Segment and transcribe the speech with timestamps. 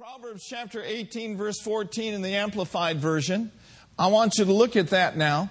[0.00, 3.52] Proverbs chapter 18, verse 14 in the Amplified Version.
[3.98, 5.50] I want you to look at that now.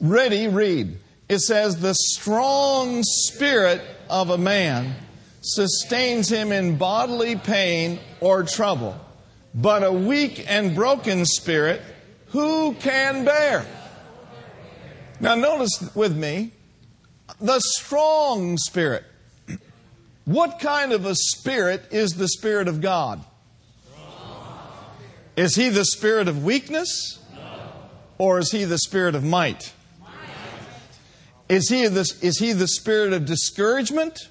[0.00, 0.96] Ready, read.
[1.28, 4.94] It says, The strong spirit of a man
[5.40, 8.96] sustains him in bodily pain or trouble,
[9.56, 11.82] but a weak and broken spirit,
[12.26, 13.66] who can bear?
[15.18, 16.52] Now, notice with me
[17.40, 19.02] the strong spirit.
[20.26, 23.24] What kind of a spirit is the Spirit of God?
[25.36, 27.18] Is he the spirit of weakness?
[28.18, 29.72] Or is he the spirit of might?
[31.48, 34.28] Is he the, is he the spirit of discouragement?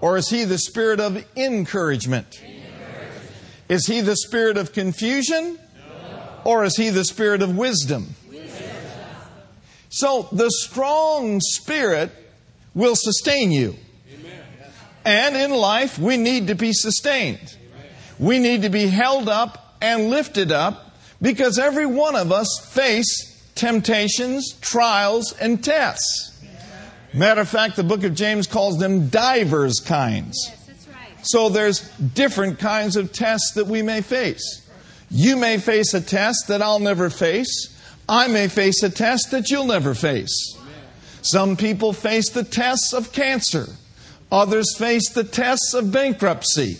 [0.00, 2.42] Or is he the spirit of encouragement?
[3.68, 5.58] Is he the spirit of confusion?
[6.44, 8.14] Or is he the spirit of wisdom?
[9.90, 12.10] So the strong spirit
[12.74, 13.76] will sustain you.
[15.04, 17.56] And in life, we need to be sustained.
[18.18, 23.28] We need to be held up and lifted up because every one of us face
[23.54, 26.40] temptations, trials, and tests.
[27.12, 30.52] Matter of fact, the book of James calls them divers kinds.
[31.22, 34.64] So there's different kinds of tests that we may face.
[35.10, 37.74] You may face a test that I'll never face.
[38.08, 40.56] I may face a test that you'll never face.
[41.22, 43.66] Some people face the tests of cancer.
[44.30, 46.78] Others face the tests of bankruptcy.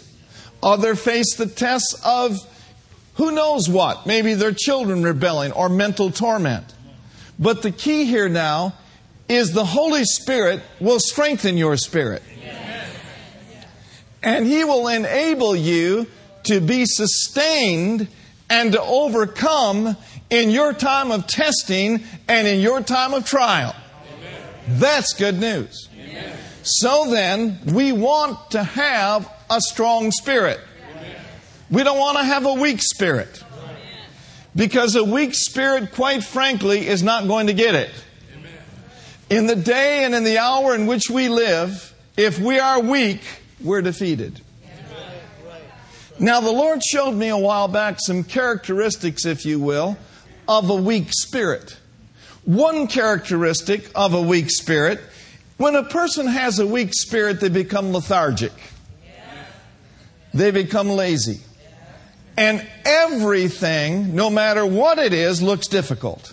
[0.62, 2.38] Others face the tests of
[3.18, 4.06] who knows what?
[4.06, 6.72] Maybe their children rebelling or mental torment.
[7.36, 8.74] But the key here now
[9.28, 12.22] is the Holy Spirit will strengthen your spirit.
[14.22, 16.06] And He will enable you
[16.44, 18.06] to be sustained
[18.48, 19.96] and to overcome
[20.30, 23.74] in your time of testing and in your time of trial.
[24.68, 25.88] That's good news.
[26.62, 30.60] So then, we want to have a strong spirit.
[31.70, 33.42] We don't want to have a weak spirit.
[34.56, 37.90] Because a weak spirit, quite frankly, is not going to get it.
[39.30, 43.20] In the day and in the hour in which we live, if we are weak,
[43.62, 44.40] we're defeated.
[46.18, 49.96] Now, the Lord showed me a while back some characteristics, if you will,
[50.48, 51.76] of a weak spirit.
[52.44, 55.00] One characteristic of a weak spirit
[55.58, 58.52] when a person has a weak spirit, they become lethargic,
[60.32, 61.40] they become lazy.
[62.38, 66.32] And everything, no matter what it is, looks difficult.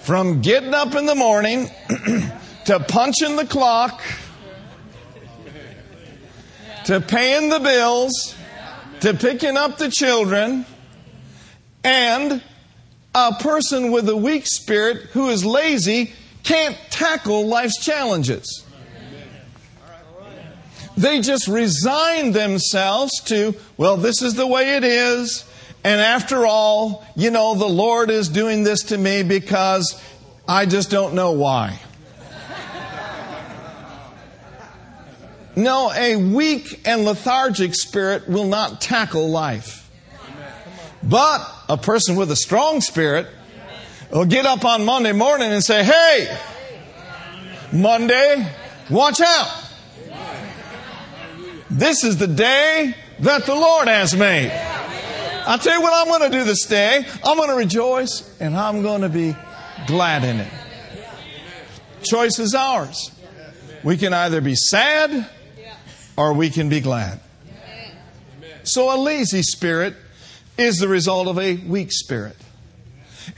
[0.00, 1.70] From getting up in the morning
[2.66, 4.02] to punching the clock
[6.84, 8.34] to paying the bills
[9.00, 10.66] to picking up the children
[11.82, 12.42] and
[13.14, 18.66] a person with a weak spirit who is lazy can't tackle life's challenges.
[20.96, 25.44] They just resign themselves to, well, this is the way it is.
[25.82, 30.00] And after all, you know, the Lord is doing this to me because
[30.46, 31.78] I just don't know why.
[35.56, 39.90] No, a weak and lethargic spirit will not tackle life.
[41.02, 43.26] But a person with a strong spirit
[44.10, 46.38] will get up on Monday morning and say, Hey,
[47.72, 48.46] Monday,
[48.90, 49.59] watch out.
[51.70, 54.50] This is the day that the Lord has made.
[55.46, 57.06] I'll tell you what I'm going to do this day.
[57.24, 59.36] I'm going to rejoice and I'm going to be
[59.86, 60.52] glad in it.
[62.02, 63.12] Choice is ours.
[63.84, 65.30] We can either be sad
[66.16, 67.20] or we can be glad.
[68.64, 69.94] So a lazy spirit
[70.58, 72.36] is the result of a weak spirit.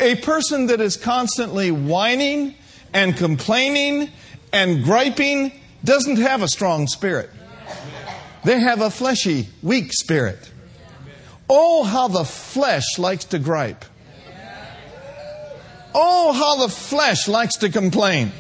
[0.00, 2.54] A person that is constantly whining
[2.94, 4.10] and complaining
[4.52, 5.52] and griping
[5.84, 7.28] doesn't have a strong spirit.
[8.44, 10.50] They have a fleshy, weak spirit.
[11.48, 13.84] Oh, how the flesh likes to gripe.
[15.94, 18.32] Oh, how the flesh likes to complain.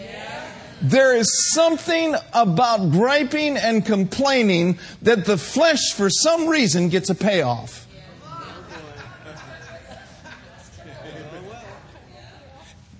[0.80, 7.14] There is something about griping and complaining that the flesh, for some reason, gets a
[7.14, 7.86] payoff.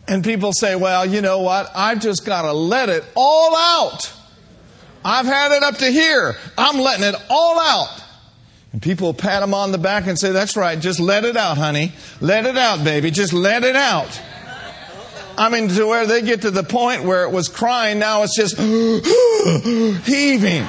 [0.06, 1.70] And people say, well, you know what?
[1.74, 4.12] I've just got to let it all out.
[5.04, 6.36] I've had it up to here.
[6.56, 8.02] I'm letting it all out.
[8.72, 11.58] And people pat him on the back and say, That's right, just let it out,
[11.58, 11.92] honey.
[12.20, 13.10] Let it out, baby.
[13.10, 14.20] Just let it out.
[15.36, 18.36] I mean, to where they get to the point where it was crying, now it's
[18.36, 18.56] just
[20.06, 20.66] heaving.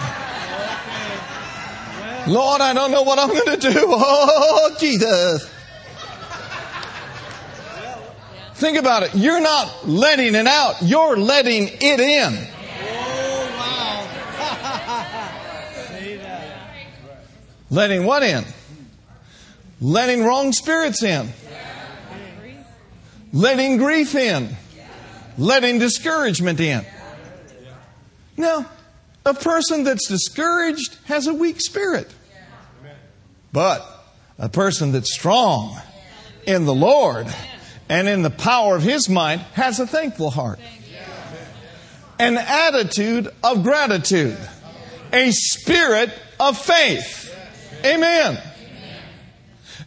[2.26, 3.88] Lord, I don't know what I'm going to do.
[3.90, 5.50] Oh, Jesus.
[8.56, 9.14] Think about it.
[9.14, 12.48] You're not letting it out, you're letting it in.
[17.74, 18.46] Letting what in?
[19.82, 21.30] Letting wrong spirits in.
[23.34, 24.56] Letting grief in.
[25.40, 26.86] Letting discouragement in.
[28.38, 28.70] Now,
[29.26, 32.14] a person that's discouraged has a weak spirit.
[33.52, 33.84] But
[34.38, 35.76] a person that's strong
[36.46, 37.26] in the Lord
[37.90, 40.60] and in the power of his might has a thankful heart.
[42.20, 44.38] An attitude of gratitude.
[45.12, 47.23] A spirit of faith.
[47.86, 48.42] Amen.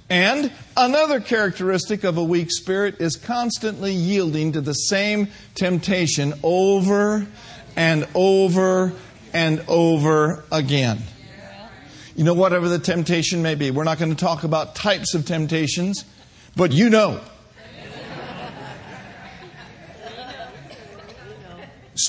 [0.09, 7.27] And another characteristic of a weak spirit is constantly yielding to the same temptation over
[7.75, 8.93] and over
[9.33, 10.99] and over again.
[12.15, 13.71] You know, whatever the temptation may be.
[13.71, 16.05] We're not going to talk about types of temptations,
[16.55, 17.21] but you know.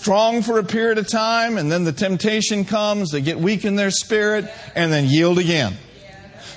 [0.07, 3.75] Strong for a period of time, and then the temptation comes, they get weak in
[3.75, 5.75] their spirit, and then yield again.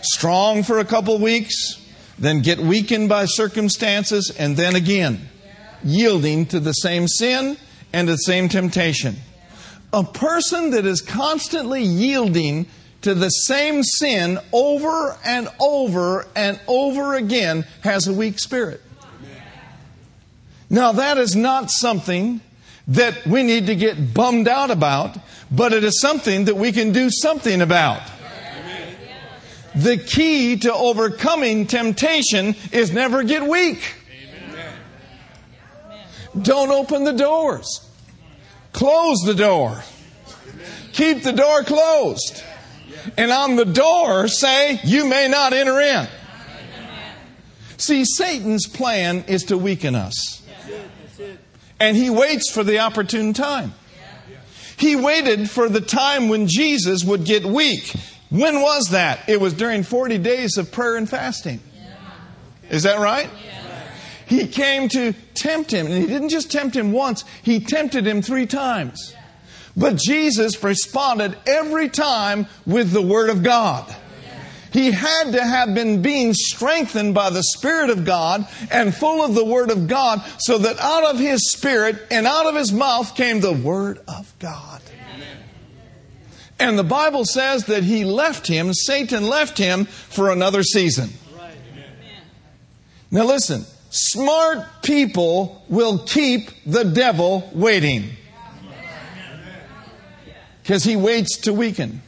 [0.02, 1.84] Strong for a couple weeks,
[2.16, 5.28] then get weakened by circumstances, and then again,
[5.82, 7.56] yielding to the same sin
[7.92, 9.16] and the same temptation.
[9.92, 12.66] A person that is constantly yielding
[13.02, 18.80] to the same sin over and over and over again has a weak spirit.
[20.70, 22.42] Now, that is not something
[22.90, 25.16] that we need to get bummed out about,
[25.50, 28.02] but it is something that we can do something about.
[29.74, 33.94] The key to overcoming temptation is never get weak.
[36.40, 37.86] Don't open the doors.
[38.72, 39.82] Close the door.
[40.92, 42.42] Keep the door closed.
[43.16, 46.08] And on the door say, You may not enter in.
[47.76, 50.39] See, Satan's plan is to weaken us.
[51.80, 53.74] And he waits for the opportune time.
[54.76, 57.94] He waited for the time when Jesus would get weak.
[58.30, 59.28] When was that?
[59.28, 61.60] It was during 40 days of prayer and fasting.
[62.70, 63.28] Is that right?
[64.26, 68.22] He came to tempt him, and he didn't just tempt him once, he tempted him
[68.22, 69.14] three times.
[69.76, 73.92] But Jesus responded every time with the Word of God.
[74.72, 79.34] He had to have been being strengthened by the Spirit of God and full of
[79.34, 83.16] the Word of God so that out of his Spirit and out of his mouth
[83.16, 84.80] came the Word of God.
[86.60, 91.10] And the Bible says that he left him, Satan left him for another season.
[93.10, 98.10] Now listen, smart people will keep the devil waiting.
[100.62, 102.02] Because he waits to weaken.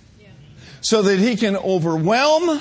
[0.83, 2.61] So that he can overwhelm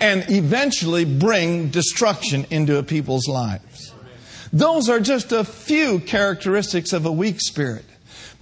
[0.00, 3.94] and eventually bring destruction into a people's lives.
[4.52, 7.84] Those are just a few characteristics of a weak spirit.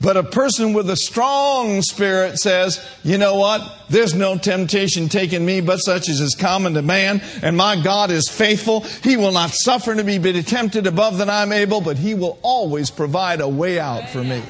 [0.00, 3.60] But a person with a strong spirit says, you know what?
[3.90, 7.20] There's no temptation taken me but such as is common to man.
[7.42, 8.80] And my God is faithful.
[8.80, 12.90] He will not suffer to be tempted above that I'm able, but He will always
[12.90, 14.42] provide a way out for me.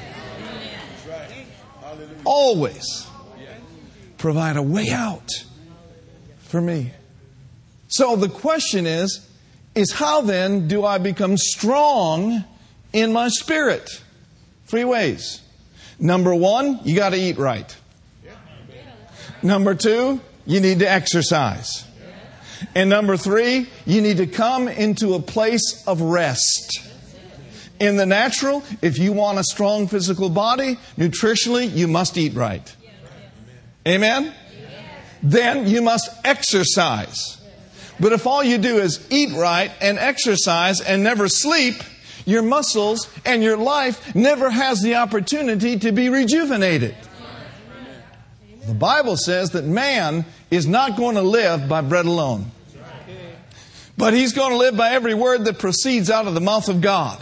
[2.24, 3.09] Always
[4.20, 5.28] provide a way out
[6.40, 6.92] for me.
[7.88, 9.26] So the question is,
[9.74, 12.44] is how then do I become strong
[12.92, 14.02] in my spirit?
[14.66, 15.40] Three ways.
[15.98, 17.76] Number one, you got to eat right.
[19.42, 21.84] Number two, you need to exercise.
[22.74, 26.86] And number three, you need to come into a place of rest.
[27.80, 32.76] In the natural, if you want a strong physical body, nutritionally, you must eat right.
[33.86, 34.34] Amen?
[35.22, 37.40] Then you must exercise.
[37.98, 41.74] But if all you do is eat right and exercise and never sleep,
[42.24, 46.94] your muscles, and your life never has the opportunity to be rejuvenated.
[48.66, 52.50] The Bible says that man is not going to live by bread alone,
[53.96, 56.80] but he's going to live by every word that proceeds out of the mouth of
[56.80, 57.20] God.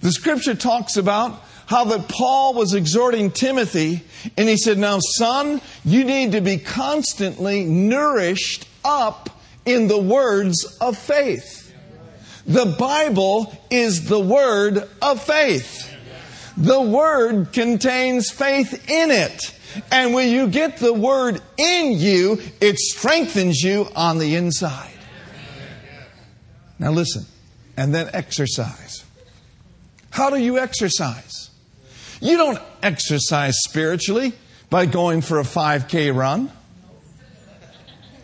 [0.00, 4.02] The scripture talks about how that Paul was exhorting Timothy,
[4.36, 9.30] and he said, Now, son, you need to be constantly nourished up
[9.64, 11.74] in the words of faith.
[12.46, 15.88] The Bible is the word of faith.
[16.56, 19.54] The word contains faith in it.
[19.90, 24.90] And when you get the word in you, it strengthens you on the inside.
[26.78, 27.24] Now listen,
[27.76, 29.04] and then exercise.
[30.10, 31.50] How do you exercise?
[32.22, 34.32] You don't exercise spiritually
[34.70, 36.52] by going for a 5K run.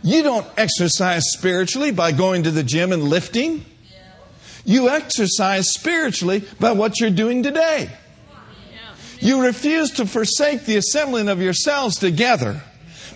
[0.05, 3.64] You don't exercise spiritually by going to the gym and lifting.
[4.64, 7.90] You exercise spiritually by what you're doing today.
[9.19, 12.62] You refuse to forsake the assembling of yourselves together,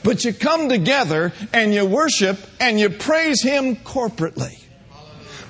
[0.03, 4.62] but you come together and you worship and you praise Him corporately.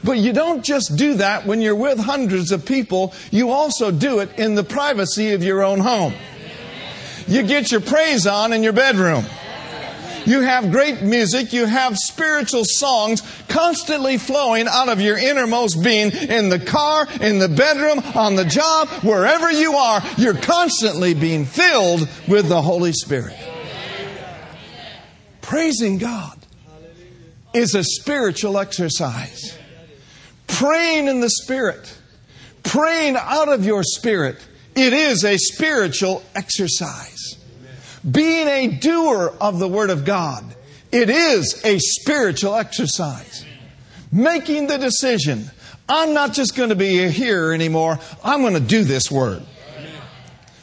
[0.05, 4.19] But you don't just do that when you're with hundreds of people, you also do
[4.19, 6.15] it in the privacy of your own home.
[7.27, 9.25] You get your praise on in your bedroom.
[10.25, 11.53] You have great music.
[11.53, 17.39] You have spiritual songs constantly flowing out of your innermost being in the car, in
[17.39, 20.03] the bedroom, on the job, wherever you are.
[20.17, 23.37] You're constantly being filled with the Holy Spirit.
[25.41, 26.39] Praising God
[27.53, 29.59] is a spiritual exercise.
[30.53, 31.99] Praying in the Spirit,
[32.63, 34.37] praying out of your spirit,
[34.75, 37.37] it is a spiritual exercise.
[38.09, 40.45] Being a doer of the Word of God,
[40.91, 43.47] it is a spiritual exercise.
[44.13, 45.51] Making the decision,
[45.89, 49.43] I'm not just going to be a hearer anymore, I'm going to do this Word.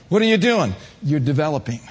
[0.10, 0.75] What are you doing?
[1.01, 1.81] You're developing.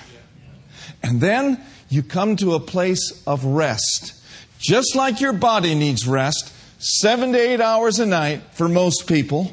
[1.03, 4.15] And then you come to a place of rest.
[4.59, 9.53] Just like your body needs rest, seven to eight hours a night for most people,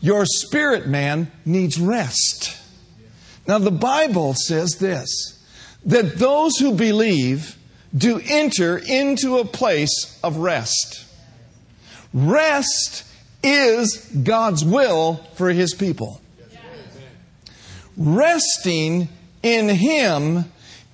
[0.00, 2.56] your spirit man needs rest.
[3.46, 5.36] Now, the Bible says this
[5.84, 7.56] that those who believe
[7.96, 11.04] do enter into a place of rest.
[12.12, 13.04] Rest
[13.42, 16.20] is God's will for His people.
[17.96, 19.08] Resting
[19.42, 20.44] in Him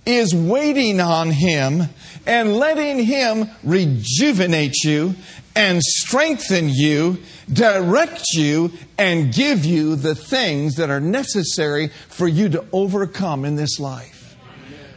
[0.04, 1.82] is waiting on Him
[2.26, 5.14] and letting Him rejuvenate you
[5.56, 7.18] and strengthen you,
[7.52, 13.56] direct you, and give you the things that are necessary for you to overcome in
[13.56, 14.36] this life.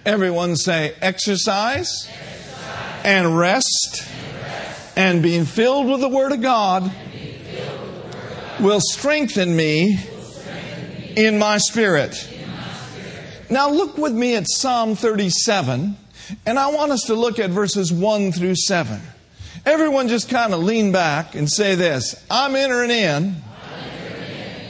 [0.05, 3.05] Everyone say exercise, exercise.
[3.05, 6.91] And, rest, and rest and being filled with the Word of God,
[8.59, 9.97] will strengthen me,
[11.15, 12.15] in my spirit.
[13.49, 15.97] Now look with me at Psalm 37,
[16.45, 19.01] and I want us to look at verses 1 through 7.
[19.69, 23.35] Everyone just kind of lean back and say this I'm entering in,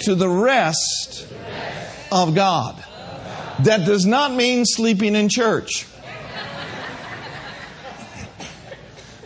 [0.01, 1.25] to the rest,
[2.12, 2.75] of God.
[3.63, 5.88] That does not mean sleeping in church.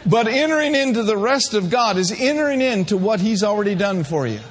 [0.06, 4.28] But entering into the rest of God is entering into what He's already done for
[4.28, 4.42] you.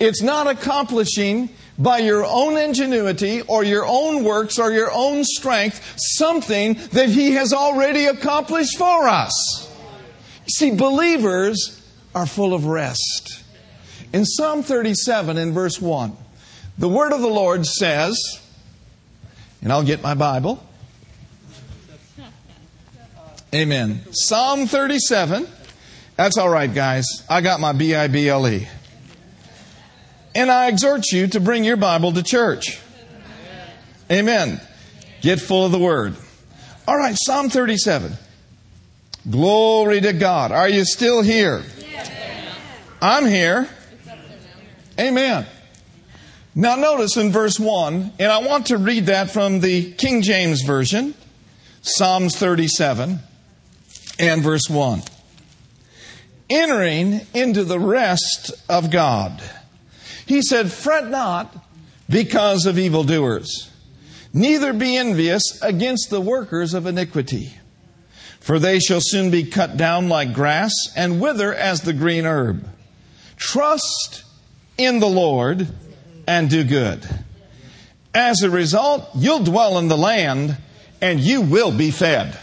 [0.00, 5.94] It's not accomplishing by your own ingenuity or your own works or your own strength
[5.96, 9.71] something that He has already accomplished for us.
[10.46, 11.80] See, believers
[12.14, 13.42] are full of rest.
[14.12, 16.16] In Psalm 37, in verse 1,
[16.78, 18.40] the word of the Lord says,
[19.62, 20.64] and I'll get my Bible.
[23.54, 24.00] Amen.
[24.12, 25.46] Psalm 37.
[26.16, 27.06] That's all right, guys.
[27.28, 28.66] I got my B I B L E.
[30.34, 32.80] And I exhort you to bring your Bible to church.
[34.10, 34.60] Amen.
[35.20, 36.16] Get full of the Word.
[36.88, 38.14] All right, Psalm 37.
[39.30, 40.50] Glory to God.
[40.50, 41.62] Are you still here?
[43.00, 43.68] I'm here.
[44.98, 45.46] Amen.
[46.54, 50.62] Now notice in verse 1, and I want to read that from the King James
[50.62, 51.14] Version,
[51.82, 53.20] Psalms 37
[54.18, 55.02] and verse 1.
[56.50, 59.40] Entering into the rest of God.
[60.26, 61.56] He said, Fret not
[62.08, 63.70] because of evildoers,
[64.34, 67.54] neither be envious against the workers of iniquity
[68.42, 72.68] for they shall soon be cut down like grass and wither as the green herb.
[73.36, 74.24] Trust
[74.76, 75.68] in the Lord
[76.26, 77.08] and do good.
[78.12, 80.56] As a result, you'll dwell in the land
[81.00, 82.36] and you will be fed.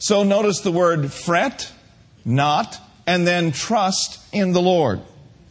[0.00, 1.72] So notice the word fret,
[2.24, 2.76] not,
[3.06, 5.00] and then trust in the Lord.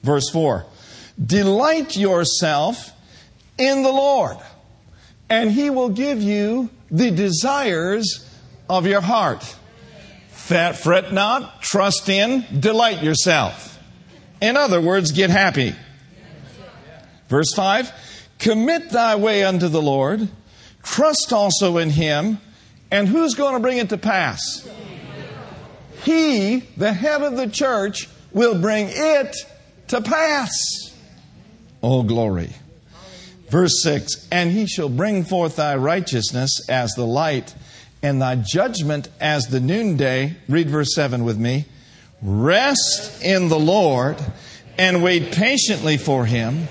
[0.03, 0.65] Verse 4
[1.25, 2.91] Delight yourself
[3.57, 4.37] in the Lord,
[5.29, 8.29] and he will give you the desires
[8.69, 9.43] of your heart.
[10.31, 13.79] Fret not, trust in, delight yourself.
[14.41, 15.73] In other words, get happy.
[17.29, 17.91] Verse 5
[18.39, 20.27] Commit thy way unto the Lord,
[20.83, 22.39] trust also in him,
[22.91, 24.67] and who's going to bring it to pass?
[26.03, 29.35] He, the head of the church, will bring it
[29.87, 30.51] to pass.
[31.81, 32.49] Oh, glory.
[33.49, 37.55] Verse 6 And he shall bring forth thy righteousness as the light
[38.03, 40.35] and thy judgment as the noonday.
[40.47, 41.65] Read verse 7 with me.
[42.21, 44.17] Rest in the Lord
[44.77, 46.67] and wait patiently for him.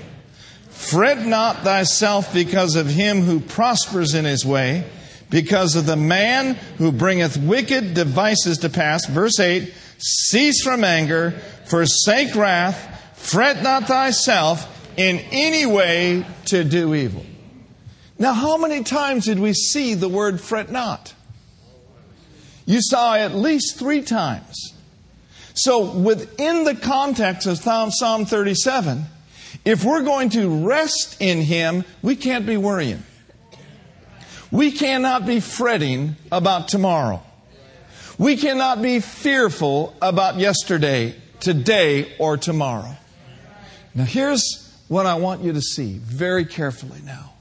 [0.69, 4.85] Fret not thyself because of him who prospers in his way,
[5.31, 9.07] because of the man who bringeth wicked devices to pass.
[9.07, 11.31] Verse 8 Cease from anger,
[11.67, 17.25] forsake wrath, fret not thyself in any way to do evil.
[18.19, 21.15] Now, how many times did we see the word fret not?
[22.67, 24.75] You saw at least three times.
[25.55, 29.05] So, within the context of Psalm 37,
[29.65, 33.03] if we're going to rest in Him, we can't be worrying.
[34.51, 37.23] We cannot be fretting about tomorrow.
[38.19, 42.97] We cannot be fearful about yesterday, today, or tomorrow.
[43.95, 47.33] Now, here's what I want you to see very carefully now.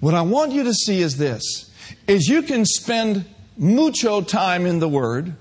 [0.00, 1.70] What I want you to see is this
[2.06, 3.24] is you can spend
[3.58, 5.34] mucho time in the word,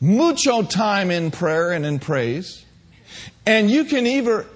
[0.00, 2.64] mucho time in prayer and in praise,
[3.46, 4.46] and you can either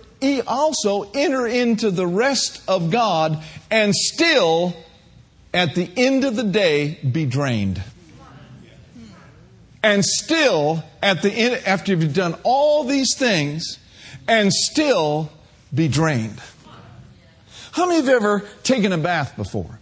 [0.47, 4.75] also enter into the rest of God and still
[5.53, 7.83] at the end of the day be drained.
[9.83, 13.79] And still, at the end, after you've done all these things,
[14.27, 15.31] and still
[15.75, 16.41] be drained.
[17.73, 19.79] How many have ever taken a bath before?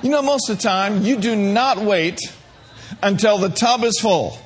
[0.00, 2.20] You know, most of the time, you do not wait
[3.02, 4.38] until the tub is full.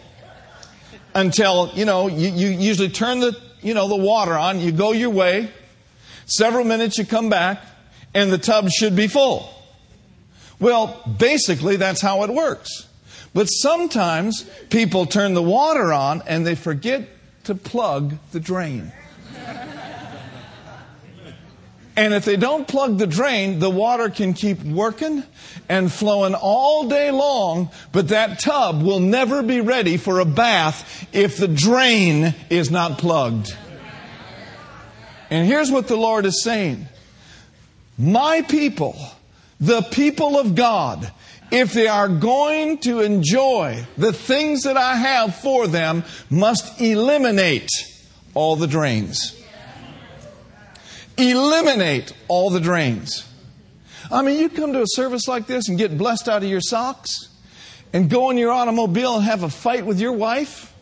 [1.15, 4.93] Until, you know, you, you usually turn the, you know, the water on, you go
[4.93, 5.51] your way,
[6.25, 7.63] several minutes you come back,
[8.15, 9.53] and the tub should be full.
[10.59, 12.89] Well, basically, that's how it works.
[13.35, 17.09] But sometimes people turn the water on and they forget
[17.45, 18.93] to plug the drain.
[21.95, 25.25] And if they don't plug the drain, the water can keep working
[25.69, 31.07] and flowing all day long, but that tub will never be ready for a bath
[31.13, 33.55] if the drain is not plugged.
[35.29, 36.89] And here's what the Lord is saying
[37.99, 38.97] my people,
[39.61, 41.13] the people of God,
[41.51, 47.69] if they are going to enjoy the things that I have for them, must eliminate
[48.35, 49.42] all the drains.
[51.31, 53.29] Eliminate all the drains.
[54.11, 56.61] I mean, you come to a service like this and get blessed out of your
[56.61, 57.29] socks
[57.93, 60.75] and go in your automobile and have a fight with your wife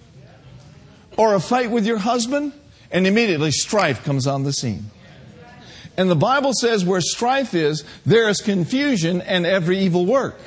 [1.16, 2.52] or a fight with your husband,
[2.90, 4.90] and immediately strife comes on the scene.
[5.96, 10.40] And the Bible says where strife is, there is confusion and every evil work.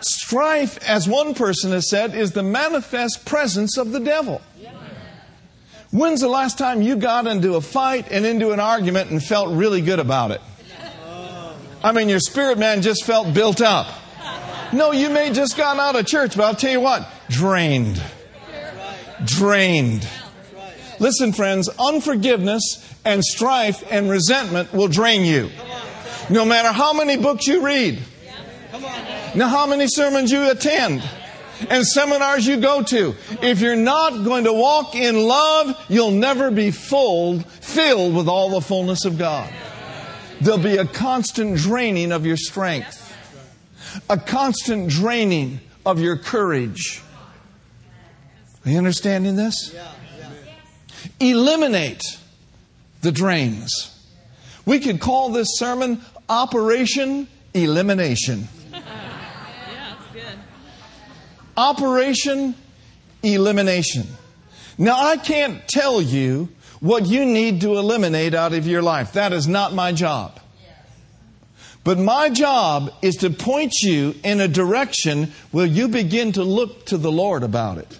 [0.00, 4.40] Strife, as one person has said, is the manifest presence of the devil.
[5.92, 9.56] When's the last time you got into a fight and into an argument and felt
[9.56, 10.40] really good about it?
[11.04, 11.56] Oh.
[11.82, 13.88] I mean, your spirit man just felt built up.
[14.72, 18.00] No, you may just gotten out of church, but I'll tell you what, drained.
[19.24, 20.06] Drained.
[21.00, 25.50] Listen, friends, unforgiveness and strife and resentment will drain you.
[26.28, 28.00] No matter how many books you read,
[29.34, 31.02] now how many sermons you attend,
[31.68, 33.14] and seminars you go to.
[33.42, 38.50] If you're not going to walk in love, you'll never be full, filled with all
[38.50, 39.52] the fullness of God.
[40.40, 43.14] There'll be a constant draining of your strength,
[44.08, 47.02] a constant draining of your courage.
[48.64, 49.74] Are you understanding this?
[51.18, 52.02] Eliminate
[53.02, 53.96] the drains.
[54.66, 58.48] We could call this sermon Operation Elimination.
[61.56, 62.54] Operation
[63.22, 64.06] Elimination.
[64.78, 66.48] Now, I can't tell you
[66.80, 69.12] what you need to eliminate out of your life.
[69.12, 70.40] That is not my job.
[71.82, 76.86] But my job is to point you in a direction where you begin to look
[76.86, 77.98] to the Lord about it.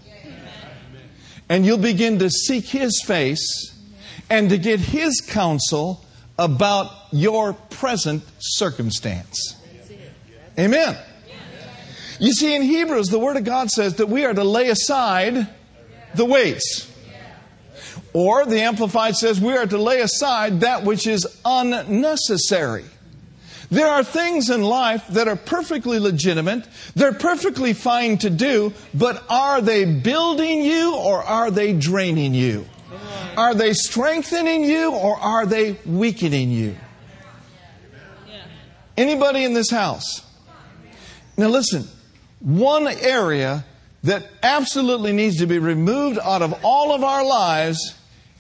[1.48, 3.74] And you'll begin to seek His face
[4.28, 6.04] and to get His counsel
[6.38, 9.56] about your present circumstance.
[10.58, 10.96] Amen.
[12.20, 15.48] You see, in Hebrews, the Word of God says that we are to lay aside
[16.14, 16.86] the weights.
[18.12, 22.84] Or the Amplified says we are to lay aside that which is unnecessary.
[23.70, 29.24] There are things in life that are perfectly legitimate, they're perfectly fine to do, but
[29.30, 32.66] are they building you or are they draining you?
[33.36, 36.76] Are they strengthening you or are they weakening you?
[38.96, 40.22] Anybody in this house?
[41.38, 41.88] Now listen,
[42.40, 43.64] one area
[44.02, 47.94] that absolutely needs to be removed out of all of our lives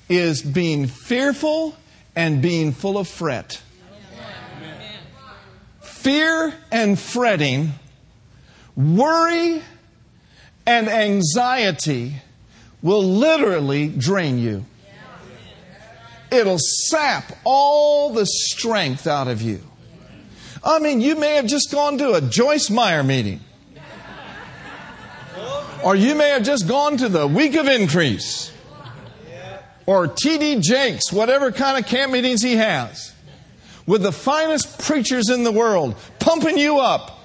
[0.08, 1.76] is being fearful
[2.16, 3.62] and being full of fret.
[5.80, 7.72] Fear and fretting,
[8.74, 9.62] worry
[10.66, 12.14] and anxiety
[12.82, 14.64] will literally drain you.
[16.30, 19.60] It'll sap all the strength out of you.
[20.62, 23.40] I mean, you may have just gone to a Joyce Meyer meeting.
[25.82, 28.52] Or you may have just gone to the week of increase.
[29.86, 33.12] Or TD Jakes, whatever kind of camp meetings he has.
[33.90, 37.18] with the finest preachers in the world, pumping you up.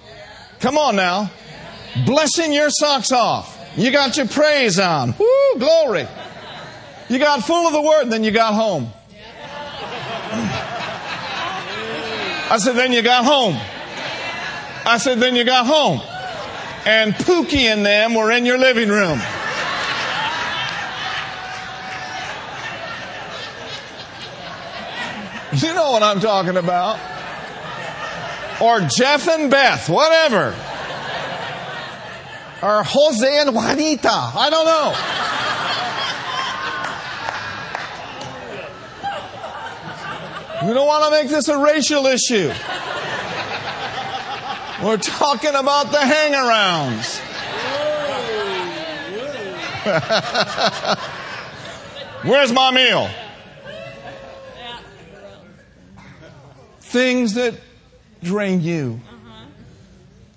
[0.60, 1.30] Come on now.
[2.08, 3.56] Blessing your socks off.
[3.78, 5.14] You got your praise on.
[5.16, 6.08] Woo, glory.
[7.08, 8.90] You got full of the word, then you got home.
[12.48, 13.56] I said, then you got home.
[14.88, 16.02] I said, then you got home.
[16.86, 19.20] And Pookie and them were in your living room.
[25.54, 27.00] You know what I'm talking about.
[28.62, 30.56] Or Jeff and Beth, whatever.
[32.62, 34.10] Or Jose and Juanita.
[34.10, 34.94] I don't know.
[40.68, 42.52] We don't want to make this a racial issue.
[44.84, 47.20] We're talking about the hangarounds.
[52.24, 53.10] Where's my meal?
[56.80, 57.56] Things that
[58.24, 59.00] drain you.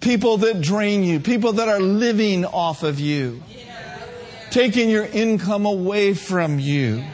[0.01, 1.21] People that drain you.
[1.21, 3.43] People that are living off of you.
[4.51, 7.05] Taking your income away from you.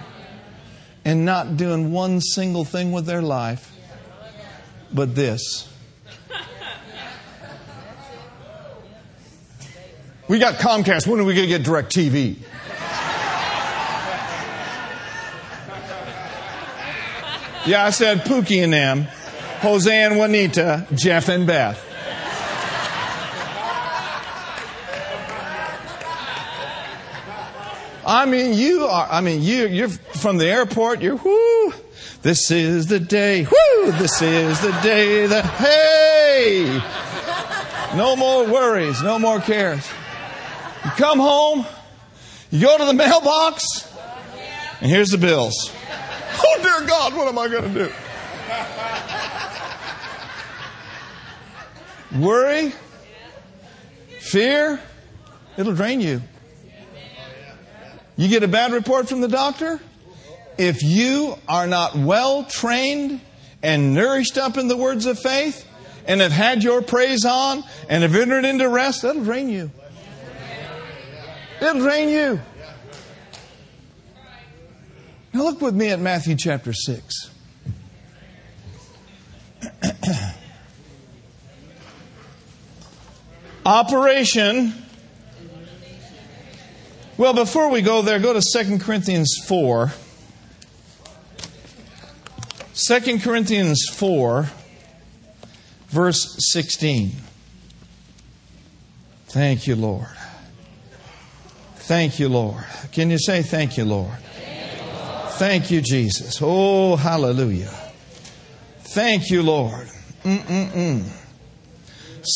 [1.05, 3.75] And not doing one single thing with their life
[4.95, 5.69] but this.
[10.27, 11.07] We got Comcast.
[11.07, 12.37] When are we going to get DirecTV?
[17.67, 19.03] Yeah, I said Pookie and them,
[19.61, 21.81] Jose and Juanita, Jeff and Beth.
[28.07, 31.73] I mean, you are, I mean, you, you're from the airport, you're, whoo,
[32.21, 36.83] this is the day, whoo, this is the day that, hey,
[37.97, 39.89] no more worries, no more cares.
[40.85, 41.65] You come home,
[42.51, 43.91] you go to the mailbox,
[44.81, 45.75] and here's the bills.
[46.47, 47.93] Oh, dear God, what am I going to do?
[52.21, 52.73] Worry,
[54.21, 54.81] fear,
[55.57, 56.21] it'll drain you.
[58.17, 59.81] You get a bad report from the doctor?
[60.59, 63.21] If you are not well trained
[63.63, 65.67] and nourished up in the words of faith
[66.07, 69.71] and have had your praise on and have entered into rest, that'll drain you.
[71.61, 72.41] It'll drain you.
[75.33, 77.31] Now look with me at Matthew chapter 6.
[83.67, 84.75] Operation.
[87.17, 89.93] Well, before we go there, go to 2 Corinthians 4.
[92.75, 94.51] 2 Corinthians 4,
[95.89, 97.13] verse 16.
[99.29, 100.09] Thank you, Lord.
[101.87, 102.65] Thank you, Lord.
[102.93, 104.17] Can you say thank you, Lord?
[105.33, 106.39] Thank you, Jesus.
[106.41, 107.75] Oh, hallelujah.
[108.79, 109.89] Thank you, Lord.
[110.23, 111.07] Mm-mm-mm.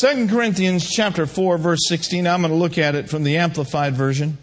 [0.01, 2.27] 2 Corinthians chapter 4, verse 16.
[2.27, 4.37] I'm going to look at it from the Amplified Version.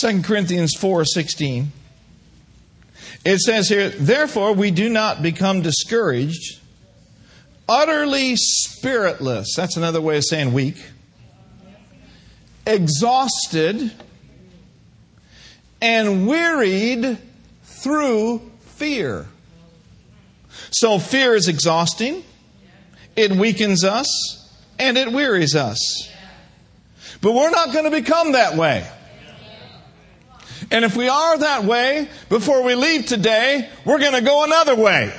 [0.00, 1.70] 2 Corinthians 4, 16.
[3.26, 6.60] It says here, Therefore we do not become discouraged,
[7.68, 9.54] utterly spiritless.
[9.54, 10.82] That's another way of saying weak
[12.70, 13.92] exhausted,
[15.82, 17.18] and wearied
[17.64, 19.26] through fear.
[20.70, 22.22] So, fear is exhausting,
[23.16, 24.08] it weakens us,
[24.78, 26.08] and it wearies us.
[27.20, 28.86] But we're not going to become that way.
[30.70, 34.76] And if we are that way, before we leave today, we're going to go another
[34.76, 35.12] way.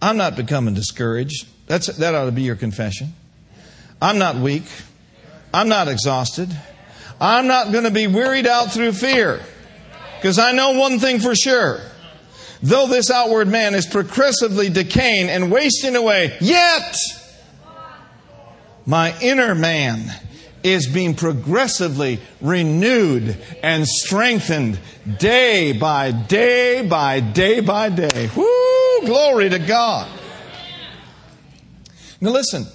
[0.00, 1.46] I'm not becoming discouraged.
[1.66, 3.12] That's, that ought to be your confession.
[4.00, 4.64] I'm not weak.
[5.52, 6.48] I'm not exhausted.
[7.20, 9.40] I'm not going to be wearied out through fear.
[10.16, 11.80] Because I know one thing for sure.
[12.62, 16.96] Though this outward man is progressively decaying and wasting away, yet
[18.86, 20.10] my inner man
[20.62, 24.78] is being progressively renewed and strengthened
[25.18, 28.30] day by day by day by day.
[28.36, 29.06] Woo!
[29.06, 30.10] Glory to God.
[32.20, 32.66] Now listen.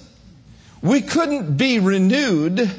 [0.86, 2.70] We couldn't be renewed,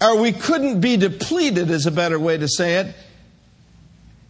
[0.00, 2.94] or we couldn't be depleted, is a better way to say it,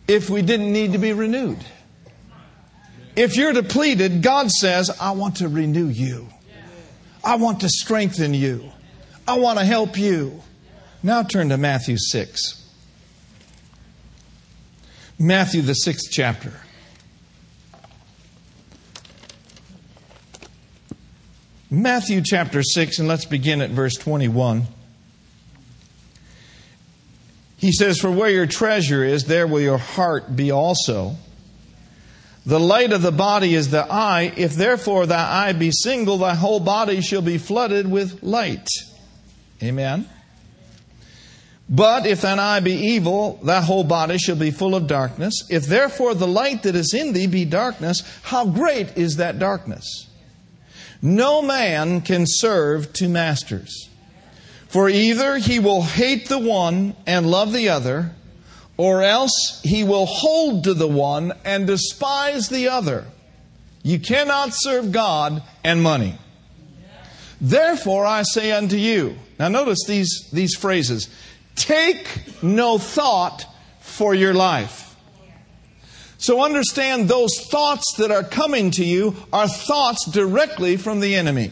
[0.07, 1.65] if we didn't need to be renewed.
[3.17, 6.29] If you're depleted, God says, I want to renew you.
[7.25, 8.71] I want to strengthen you.
[9.27, 10.43] I want to help you.
[11.03, 12.71] Now turn to Matthew 6.
[15.19, 16.53] Matthew, the sixth chapter.
[21.73, 24.67] Matthew chapter 6, and let's begin at verse 21.
[27.59, 31.15] He says, For where your treasure is, there will your heart be also.
[32.45, 34.33] The light of the body is the eye.
[34.37, 38.67] If therefore thy eye be single, thy whole body shall be flooded with light.
[39.63, 40.09] Amen.
[41.69, 45.45] But if thine eye be evil, thy whole body shall be full of darkness.
[45.49, 50.10] If therefore the light that is in thee be darkness, how great is that darkness?
[51.03, 53.89] No man can serve two masters.
[54.69, 58.13] For either he will hate the one and love the other,
[58.77, 63.07] or else he will hold to the one and despise the other.
[63.83, 66.19] You cannot serve God and money.
[67.41, 71.09] Therefore I say unto you, now notice these, these phrases
[71.57, 73.47] take no thought
[73.81, 74.90] for your life.
[76.21, 81.51] So understand those thoughts that are coming to you are thoughts directly from the enemy.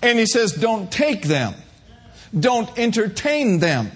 [0.00, 1.52] And he says, don't take them.
[2.38, 3.90] Don't entertain them.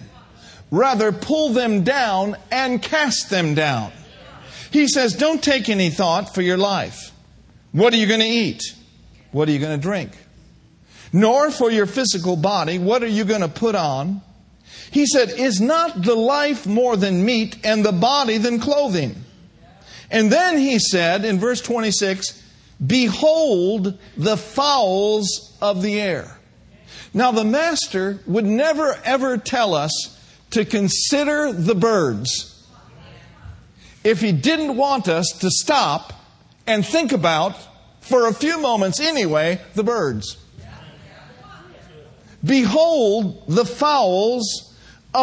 [0.71, 3.92] Rather, pull them down and cast them down.
[4.71, 7.11] He says, don't take any thought for your life.
[7.73, 8.62] What are you going to eat?
[9.33, 10.11] What are you going to drink?
[11.14, 14.21] Nor for your physical body, what are you going to put on?
[14.90, 19.24] He said, Is not the life more than meat and the body than clothing?
[20.11, 22.42] And then he said in verse 26,
[22.85, 26.38] Behold the fowls of the air.
[27.12, 30.16] Now, the master would never ever tell us
[30.51, 32.66] to consider the birds
[34.05, 36.12] if he didn't want us to stop
[36.66, 37.57] and think about,
[38.01, 40.37] for a few moments anyway, the birds.
[42.44, 44.68] Behold the fowls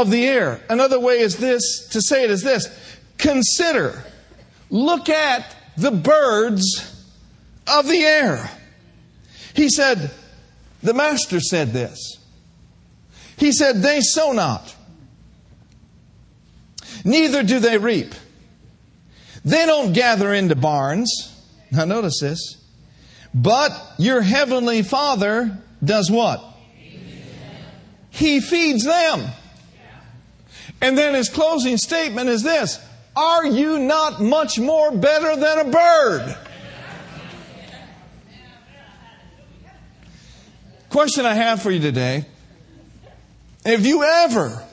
[0.02, 0.62] of the air.
[0.70, 2.68] Another way is this to say it is this
[3.18, 4.04] consider,
[4.70, 6.64] look at the birds
[7.68, 8.52] of the air.
[9.54, 10.12] He said,
[10.84, 12.20] the master said this.
[13.38, 14.76] He said, They sow not,
[17.04, 18.14] neither do they reap.
[19.44, 21.32] They don't gather into barns.
[21.72, 22.58] Now, notice this.
[23.34, 26.44] But your heavenly Father does what?
[28.10, 29.30] He feeds them.
[30.82, 32.80] And then his closing statement is this
[33.16, 36.38] Are you not much more better than a bird?
[40.90, 42.26] Question I have for you today.
[43.66, 44.64] Have you ever,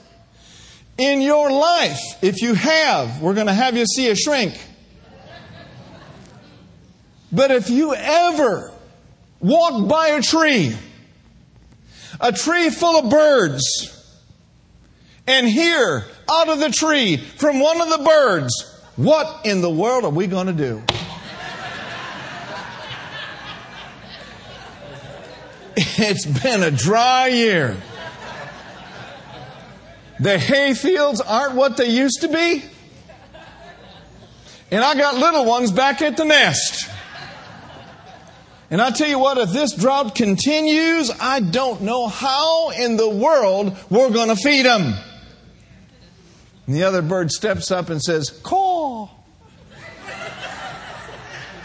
[0.98, 4.54] in your life, if you have, we're going to have you see a shrink.
[7.32, 8.70] But if you ever
[9.40, 10.76] walk by a tree,
[12.20, 14.01] a tree full of birds,
[15.32, 18.52] and hear out of the tree from one of the birds,
[18.96, 20.82] what in the world are we going to do?
[25.74, 27.76] It's been a dry year.
[30.20, 32.62] The hay fields aren't what they used to be.
[34.70, 36.90] And I got little ones back at the nest.
[38.70, 43.08] And I tell you what, if this drought continues, I don't know how in the
[43.08, 44.94] world we're going to feed them.
[46.66, 49.08] And the other bird steps up and says, Caw.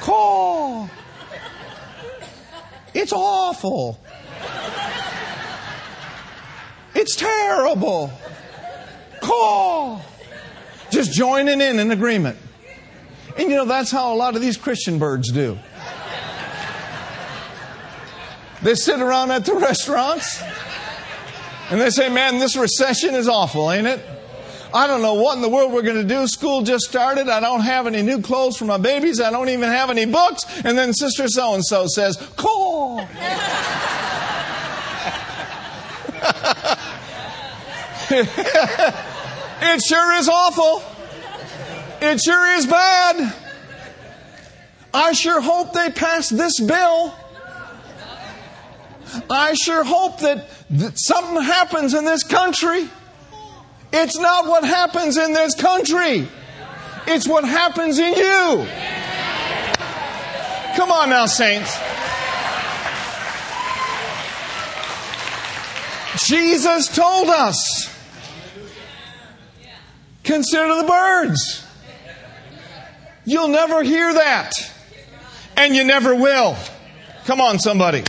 [0.01, 0.87] Caw.
[2.93, 3.99] It's awful.
[6.95, 8.11] It's terrible.
[9.21, 10.01] Caw.
[10.89, 12.37] Just joining in in agreement.
[13.37, 15.59] And you know, that's how a lot of these Christian birds do.
[18.63, 20.41] They sit around at the restaurants
[21.69, 24.16] and they say, Man, this recession is awful, ain't it?
[24.73, 26.27] I don't know what in the world we're going to do.
[26.27, 27.29] School just started.
[27.29, 29.21] I don't have any new clothes for my babies.
[29.21, 30.43] I don't even have any books.
[30.63, 32.99] And then Sister So and so says, Cool.
[38.09, 40.83] it sure is awful.
[42.01, 43.33] It sure is bad.
[44.93, 47.13] I sure hope they pass this bill.
[49.29, 52.89] I sure hope that, that something happens in this country.
[53.99, 56.27] It's not what happens in this country,
[57.07, 58.67] it's what happens in you.
[60.75, 61.75] Come on now, saints.
[66.27, 67.89] Jesus told us
[70.23, 71.65] consider the birds.
[73.25, 74.53] You'll never hear that.
[75.55, 76.55] And you never will.
[77.25, 78.03] Come on, somebody.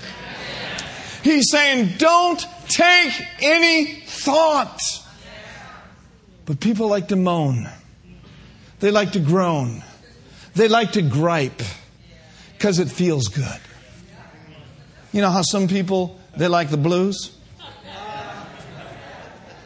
[1.22, 4.78] He's saying, don't take any thought.
[6.48, 7.68] But people like to moan.
[8.80, 9.84] They like to groan.
[10.54, 11.60] They like to gripe
[12.54, 13.60] because it feels good.
[15.12, 17.36] You know how some people, they like the blues?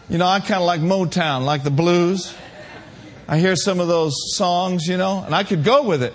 [0.09, 2.35] You know, I kind of like Motown, like the blues.
[3.29, 6.15] I hear some of those songs, you know, and I could go with it.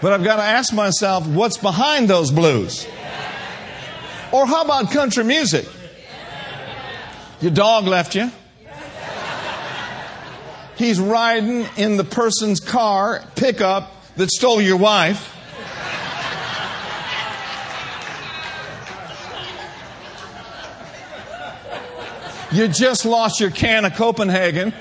[0.00, 2.88] But I've got to ask myself, what's behind those blues?
[4.32, 5.68] Or how about country music?
[7.40, 8.30] Your dog left you.
[10.76, 15.34] He's riding in the person's car, pickup, that stole your wife.
[22.50, 24.72] You just lost your can of Copenhagen.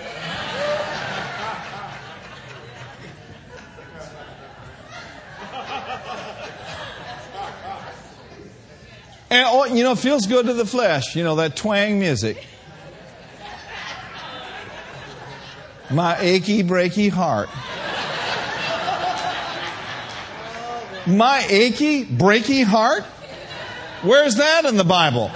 [9.30, 12.44] And oh, you know, feels good to the flesh, you know, that twang music.
[15.92, 17.50] My achy, breaky heart.
[21.08, 23.04] My achy, breaky heart?
[24.02, 25.32] Where's that in the Bible?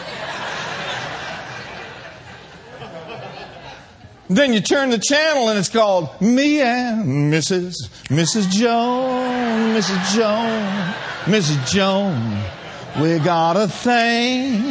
[4.28, 7.76] Then you turn the channel and it's called Me and Mrs.
[8.08, 8.50] Mrs.
[8.50, 10.16] Joan, Mrs.
[10.16, 10.94] Joan,
[11.26, 11.72] Mrs.
[11.72, 12.61] Joan.
[13.00, 14.62] We got a thing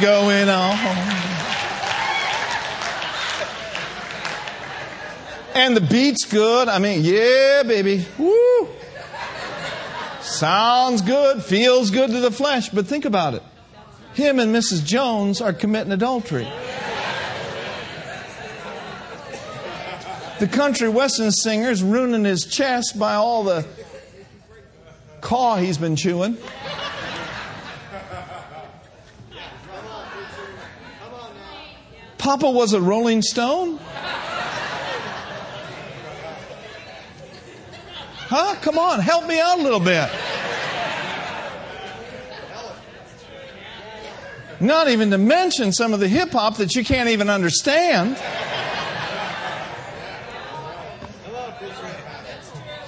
[0.00, 0.78] going on.
[5.54, 6.68] And the beat's good.
[6.68, 8.06] I mean, yeah, baby.
[8.18, 8.68] Woo.
[10.20, 13.42] Sounds good, feels good to the flesh, but think about it
[14.14, 14.84] him and Mrs.
[14.84, 16.48] Jones are committing adultery.
[20.38, 23.66] The country western singer's ruining his chest by all the
[25.20, 26.36] caw he's been chewing.
[32.18, 33.78] Papa was a rolling stone?
[38.28, 38.54] Huh?
[38.62, 40.08] Come on, help me out a little bit.
[44.60, 48.18] Not even to mention some of the hip hop that you can't even understand.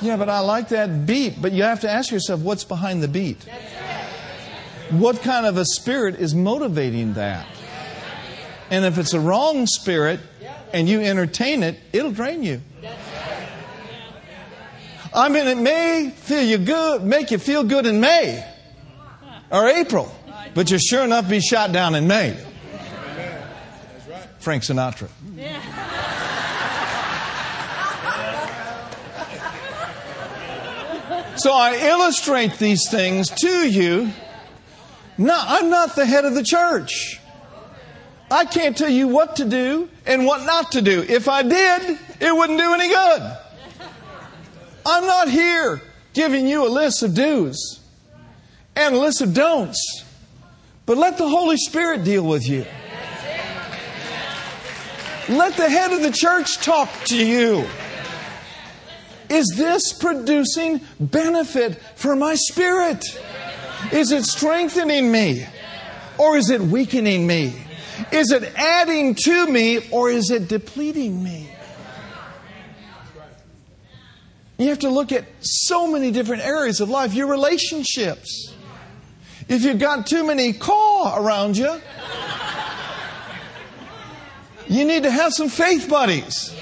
[0.02, 1.40] Yeah, but I like that beat.
[1.40, 3.38] But you have to ask yourself what's behind the beat?
[4.90, 7.46] What kind of a spirit is motivating that?
[8.68, 10.20] And if it's a wrong spirit
[10.72, 12.60] and you entertain it, it'll drain you.
[15.14, 18.44] I mean, it may feel you good, make you feel good in May
[19.50, 20.12] or April.
[20.54, 22.36] But you'll sure enough be shot down in May.
[24.38, 25.08] Frank Sinatra.
[31.42, 34.12] So I illustrate these things to you.
[35.18, 37.18] No, I'm not the head of the church.
[38.30, 41.02] I can't tell you what to do and what not to do.
[41.02, 43.36] If I did, it wouldn't do any good.
[44.86, 47.80] I'm not here giving you a list of do's
[48.76, 50.04] and a list of don'ts.
[50.86, 52.64] But let the Holy Spirit deal with you.
[55.28, 57.66] Let the head of the church talk to you.
[59.32, 63.02] Is this producing benefit for my spirit?
[63.90, 65.46] Is it strengthening me?
[66.18, 67.54] Or is it weakening me?
[68.12, 71.50] Is it adding to me or is it depleting me?
[74.58, 78.54] You have to look at so many different areas of life, your relationships.
[79.48, 81.80] If you've got too many caw around you,
[84.68, 86.54] you need to have some faith buddies.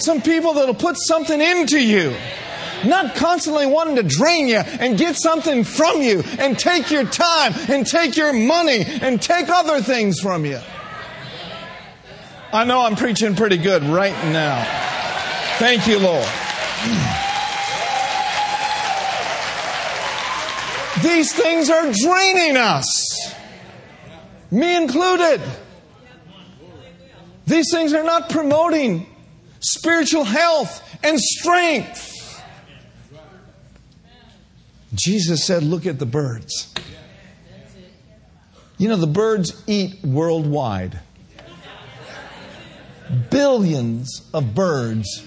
[0.00, 2.16] Some people that'll put something into you.
[2.86, 7.52] Not constantly wanting to drain you and get something from you and take your time
[7.68, 10.58] and take your money and take other things from you.
[12.52, 14.64] I know I'm preaching pretty good right now.
[15.58, 16.26] Thank you, Lord.
[21.02, 23.34] These things are draining us,
[24.50, 25.42] me included.
[27.46, 29.06] These things are not promoting
[29.60, 32.08] spiritual health and strength.
[34.94, 36.74] Jesus said, Look at the birds.
[38.78, 40.98] You know, the birds eat worldwide.
[43.30, 45.26] Billions of birds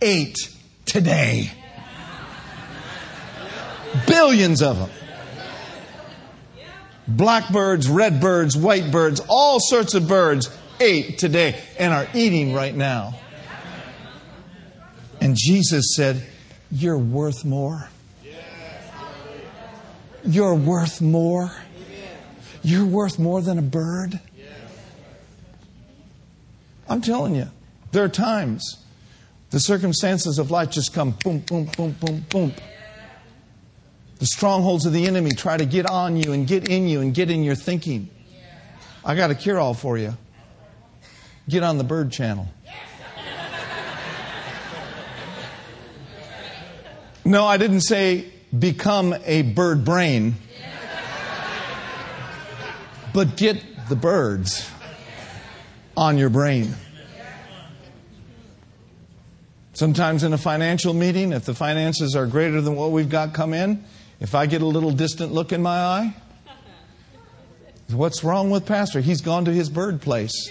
[0.00, 0.54] ate
[0.86, 1.50] today.
[4.06, 4.90] Billions of them
[7.08, 13.14] blackbirds, redbirds, white birds, all sorts of birds ate today and are eating right now.
[15.20, 16.24] And Jesus said,
[16.70, 17.88] You're worth more.
[20.24, 21.54] You're worth more.
[22.62, 24.20] You're worth more than a bird.
[26.88, 27.48] I'm telling you,
[27.92, 28.78] there are times
[29.50, 32.54] the circumstances of life just come boom, boom, boom, boom, boom.
[34.18, 37.14] The strongholds of the enemy try to get on you and get in you and
[37.14, 38.10] get in your thinking.
[39.04, 40.16] I got a cure all for you.
[41.48, 42.48] Get on the bird channel.
[47.28, 48.24] No, I didn't say
[48.58, 50.36] become a bird brain,
[53.12, 54.66] but get the birds
[55.94, 56.72] on your brain.
[59.74, 63.52] Sometimes in a financial meeting, if the finances are greater than what we've got come
[63.52, 63.84] in,
[64.20, 66.16] if I get a little distant look in my eye,
[67.90, 69.00] what's wrong with Pastor?
[69.00, 70.50] He's gone to his bird place.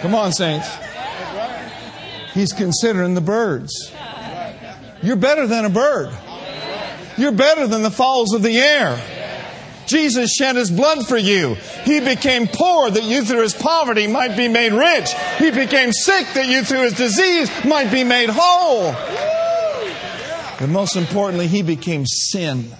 [0.00, 0.81] Come on, saints.
[2.34, 3.92] He's considering the birds.
[5.02, 6.12] You're better than a bird.
[7.18, 9.00] You're better than the fowls of the air.
[9.86, 11.54] Jesus shed his blood for you.
[11.84, 15.12] He became poor that you through his poverty might be made rich.
[15.38, 18.92] He became sick that you through his disease might be made whole.
[20.58, 22.72] But most importantly, he became sin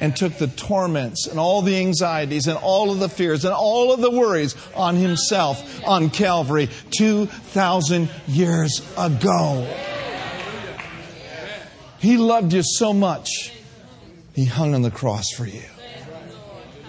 [0.00, 3.92] and took the torments and all the anxieties and all of the fears and all
[3.92, 9.68] of the worries on himself on Calvary 2,000 years ago.
[11.98, 13.52] He loved you so much,
[14.34, 15.62] he hung on the cross for you.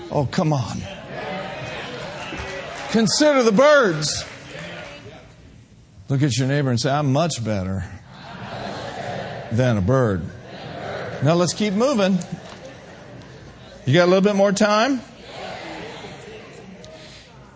[0.09, 0.81] Oh, come on.
[2.91, 4.25] Consider the birds.
[6.09, 7.85] Look at your neighbor and say, I'm much better
[9.51, 10.23] than a bird.
[11.23, 12.19] Now let's keep moving.
[13.85, 15.01] You got a little bit more time?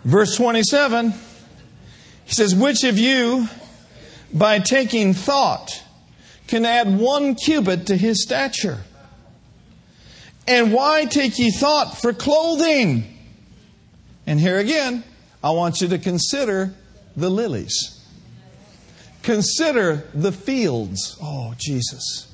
[0.03, 1.11] Verse 27,
[2.25, 3.47] he says, Which of you,
[4.33, 5.83] by taking thought,
[6.47, 8.79] can add one cubit to his stature?
[10.47, 13.03] And why take ye thought for clothing?
[14.25, 15.03] And here again,
[15.43, 16.73] I want you to consider
[17.15, 18.03] the lilies.
[19.21, 21.17] Consider the fields.
[21.21, 22.31] Oh, Jesus.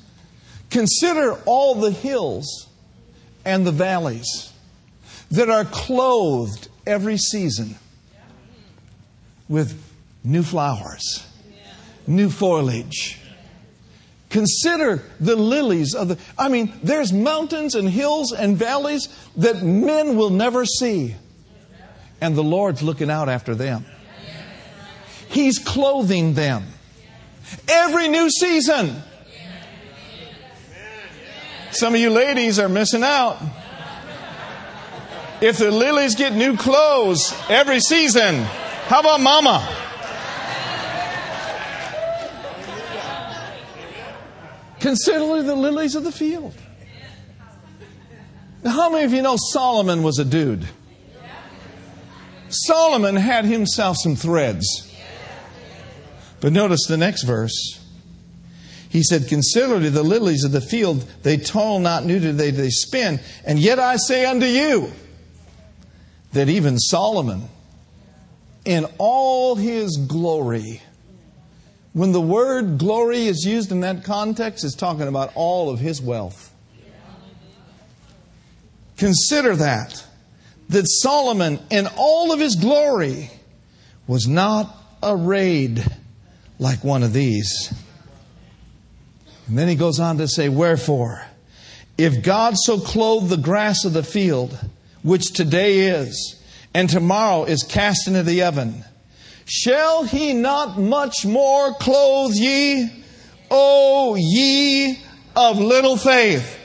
[0.70, 2.68] Consider all the hills
[3.44, 4.52] and the valleys
[5.30, 7.76] that are clothed every season
[9.48, 9.82] with
[10.24, 11.26] new flowers,
[12.06, 13.22] new foliage
[14.32, 16.18] Consider the lilies of the.
[16.38, 21.14] I mean, there's mountains and hills and valleys that men will never see.
[22.18, 23.84] And the Lord's looking out after them.
[25.28, 26.64] He's clothing them.
[27.68, 29.02] Every new season.
[31.72, 33.40] Some of you ladies are missing out.
[35.40, 38.42] If the lilies get new clothes every season,
[38.86, 39.66] how about mama?
[44.80, 46.54] Consider the lilies of the field.
[48.62, 50.68] Now, how many of you know Solomon was a dude?
[52.48, 54.92] Solomon had himself some threads.
[56.40, 57.81] But notice the next verse.
[58.92, 63.20] He said, Consider the lilies of the field, they toil not, neither they, they spin.
[63.46, 64.92] And yet I say unto you
[66.34, 67.48] that even Solomon,
[68.66, 70.82] in all his glory,
[71.94, 76.02] when the word glory is used in that context, it's talking about all of his
[76.02, 76.52] wealth.
[78.98, 80.04] Consider that.
[80.68, 83.30] That Solomon, in all of his glory,
[84.06, 85.82] was not arrayed
[86.58, 87.72] like one of these.
[89.46, 91.24] And then he goes on to say, Wherefore,
[91.98, 94.58] if God so clothe the grass of the field,
[95.02, 96.40] which today is,
[96.74, 98.84] and tomorrow is cast into the oven,
[99.44, 102.88] Shall he not much more clothe ye,
[103.50, 104.98] O ye
[105.36, 106.58] of little faith?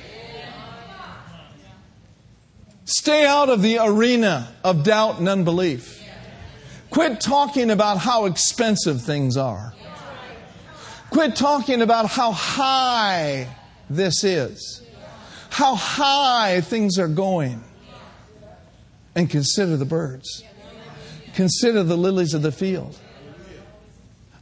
[2.86, 6.02] Stay out of the arena of doubt and unbelief.
[6.90, 9.74] Quit talking about how expensive things are.
[11.10, 13.48] Quit talking about how high
[13.90, 14.82] this is,
[15.50, 17.64] how high things are going,
[19.16, 20.44] and consider the birds.
[21.34, 22.98] Consider the lilies of the field.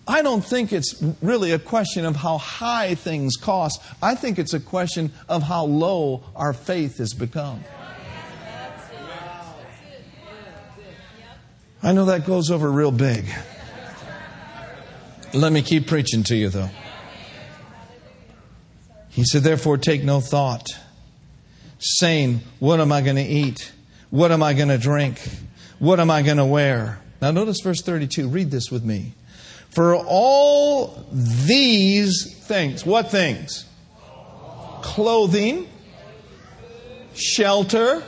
[0.07, 3.81] I don't think it's really a question of how high things cost.
[4.01, 7.63] I think it's a question of how low our faith has become.
[11.81, 13.25] I know that goes over real big.
[15.35, 16.69] Let me keep preaching to you, though.
[19.09, 20.65] He said, Therefore, take no thought,
[21.77, 23.73] saying, What am I going to eat?
[24.11, 25.19] What am I going to drink?
[25.77, 27.01] What am I going to wear?
[27.21, 28.29] Now, notice verse 32.
[28.29, 29.11] Read this with me.
[29.71, 33.65] For all these things, what things?
[34.83, 35.67] Clothing,
[37.13, 38.03] shelter,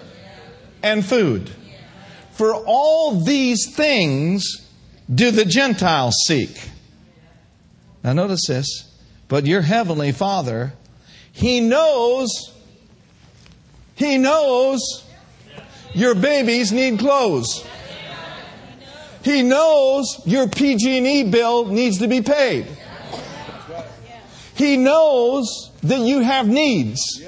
[0.81, 1.51] and food.
[2.31, 4.65] For all these things
[5.13, 6.57] do the Gentiles seek.
[8.07, 8.89] Now, notice this.
[9.27, 10.71] But your heavenly Father,
[11.33, 12.53] He knows,
[13.95, 14.79] He knows
[15.93, 17.67] your babies need clothes.
[19.23, 22.67] He knows your PG&E bill needs to be paid.
[24.55, 27.21] He knows that you have needs.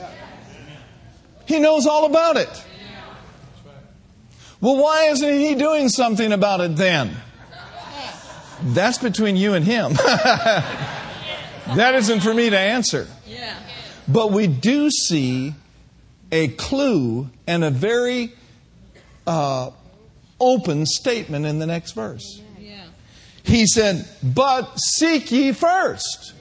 [1.45, 2.65] He knows all about it.
[4.61, 7.17] Well, why isn't he doing something about it then?
[8.61, 9.93] That's between you and him.
[11.75, 13.07] that isn't for me to answer.
[14.07, 15.53] But we do see
[16.31, 18.33] a clue and a very
[19.25, 19.71] uh,
[20.39, 22.41] open statement in the next verse.
[23.43, 26.33] He said, But seek ye first.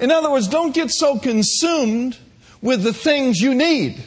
[0.00, 2.18] In other words, don't get so consumed
[2.60, 4.02] with the things you need,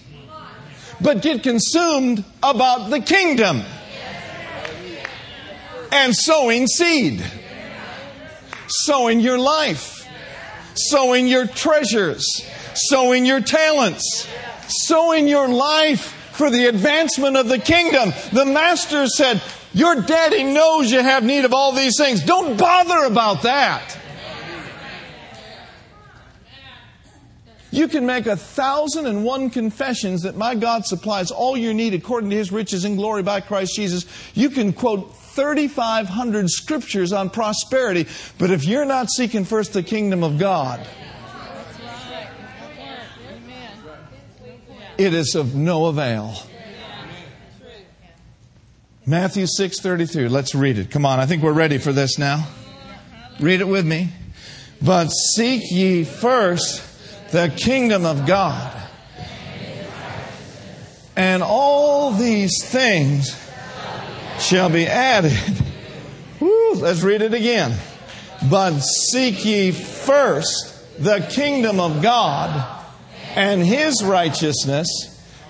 [0.99, 3.63] but get consumed about the kingdom
[5.91, 7.23] and sowing seed,
[8.67, 10.07] sowing your life,
[10.75, 12.25] sowing your treasures,
[12.73, 14.27] sowing your talents,
[14.67, 18.13] sowing your life for the advancement of the kingdom.
[18.31, 19.41] The master said,
[19.73, 22.23] Your daddy knows you have need of all these things.
[22.23, 23.97] Don't bother about that.
[27.69, 31.93] You can make a thousand and one confessions that my God supplies all your need
[31.93, 34.05] according to his riches and glory by Christ Jesus.
[34.33, 38.07] You can quote 3,500 scriptures on prosperity,
[38.39, 40.85] but if you're not seeking first the kingdom of God,
[44.97, 46.35] it is of no avail.
[49.05, 50.27] Matthew 6:33.
[50.27, 50.89] Let's read it.
[50.89, 52.47] Come on, I think we're ready for this now.
[53.39, 54.09] Read it with me.
[54.81, 56.81] But seek ye first
[57.31, 58.73] the kingdom of God.
[61.15, 63.35] And all these things
[64.39, 65.37] shall be added.
[66.39, 67.75] Woo, let's read it again.
[68.49, 72.83] But seek ye first the kingdom of God
[73.35, 74.87] and his righteousness,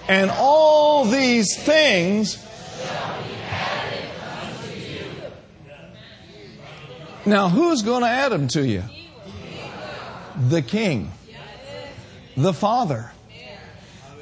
[0.08, 4.10] and all these things shall be added
[4.42, 5.12] unto you.
[7.26, 8.84] Now, who's going to add them to you?
[10.50, 11.12] The king
[12.38, 13.12] the Father.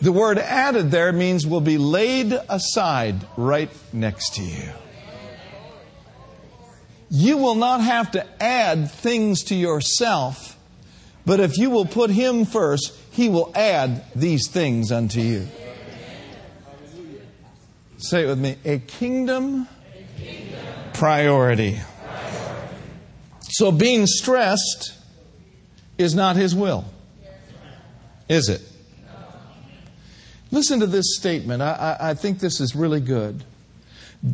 [0.02, 4.70] The word added there means will be laid aside right next to you.
[7.10, 10.58] You will not have to add things to yourself,
[11.26, 15.48] but if you will put Him first, He will add these things unto you.
[17.98, 19.68] Say it with me a kingdom,
[20.94, 21.80] priority.
[23.44, 24.94] So being stressed
[25.98, 26.84] is not His will.
[28.28, 28.62] Is it?
[30.56, 31.62] Listen to this statement.
[31.62, 33.44] I, I, I think this is really good.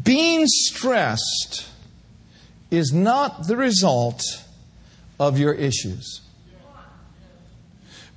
[0.04, 1.68] Being stressed
[2.70, 4.22] is not the result
[5.20, 6.22] of your issues.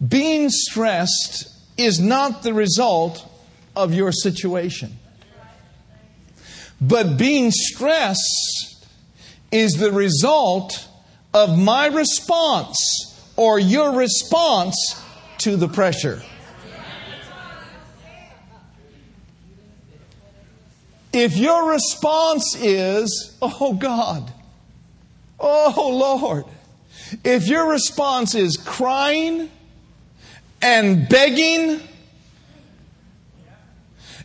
[0.07, 1.49] Being stressed
[1.79, 3.27] is not the result
[3.75, 4.99] of your situation.
[6.83, 8.87] But being stressed
[9.51, 10.87] is the result
[11.33, 12.77] of my response
[13.37, 14.77] or your response
[15.39, 16.23] to the pressure.
[21.15, 24.33] If your response is, oh God,
[25.39, 26.45] oh Lord,
[27.23, 29.49] if your response is crying
[30.61, 31.81] and begging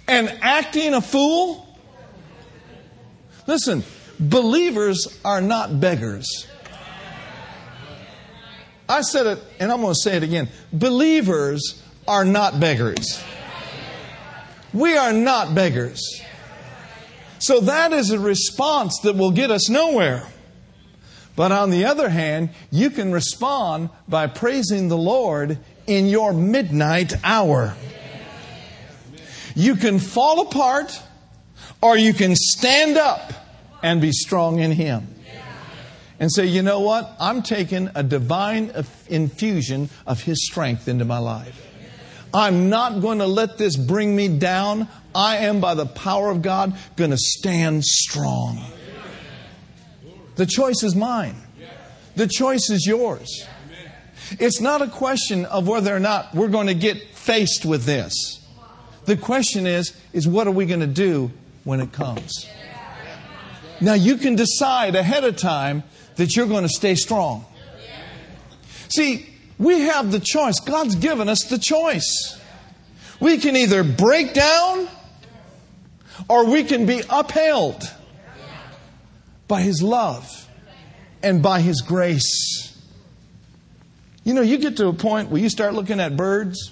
[0.08, 1.68] and acting a fool,
[3.46, 3.84] listen,
[4.20, 6.48] believers are not beggars.
[8.90, 10.50] I said it, and I'm going to say it again.
[10.74, 13.24] Believers are not beggars.
[14.74, 16.24] We are not beggars.
[17.40, 20.28] So that is a response that will get us nowhere.
[21.36, 27.14] But on the other hand, you can respond by praising the Lord in your midnight
[27.24, 27.76] hour.
[29.56, 31.02] You can fall apart
[31.82, 33.32] or you can stand up
[33.82, 35.08] and be strong in Him
[36.20, 37.16] and say, you know what?
[37.20, 38.74] I'm taking a divine
[39.08, 41.69] infusion of His strength into my life.
[42.34, 44.88] I'm not going to let this bring me down.
[45.16, 48.64] I am, by the power of God, going to stand strong.
[50.36, 51.36] The choice is mine.
[52.16, 53.48] The choice is yours.
[54.40, 58.40] It's not a question of whether or not we're going to get faced with this.
[59.06, 61.32] The question is, is what are we going to do
[61.64, 62.48] when it comes?
[63.82, 65.84] Now you can decide ahead of time
[66.18, 67.46] that you're going to stay strong.
[68.90, 69.29] See,
[69.60, 70.60] we have the choice.
[70.62, 72.40] God's given us the choice.
[73.20, 74.88] We can either break down
[76.30, 77.84] or we can be upheld
[79.48, 80.48] by His love
[81.22, 82.78] and by His grace.
[84.24, 86.72] You know, you get to a point where you start looking at birds,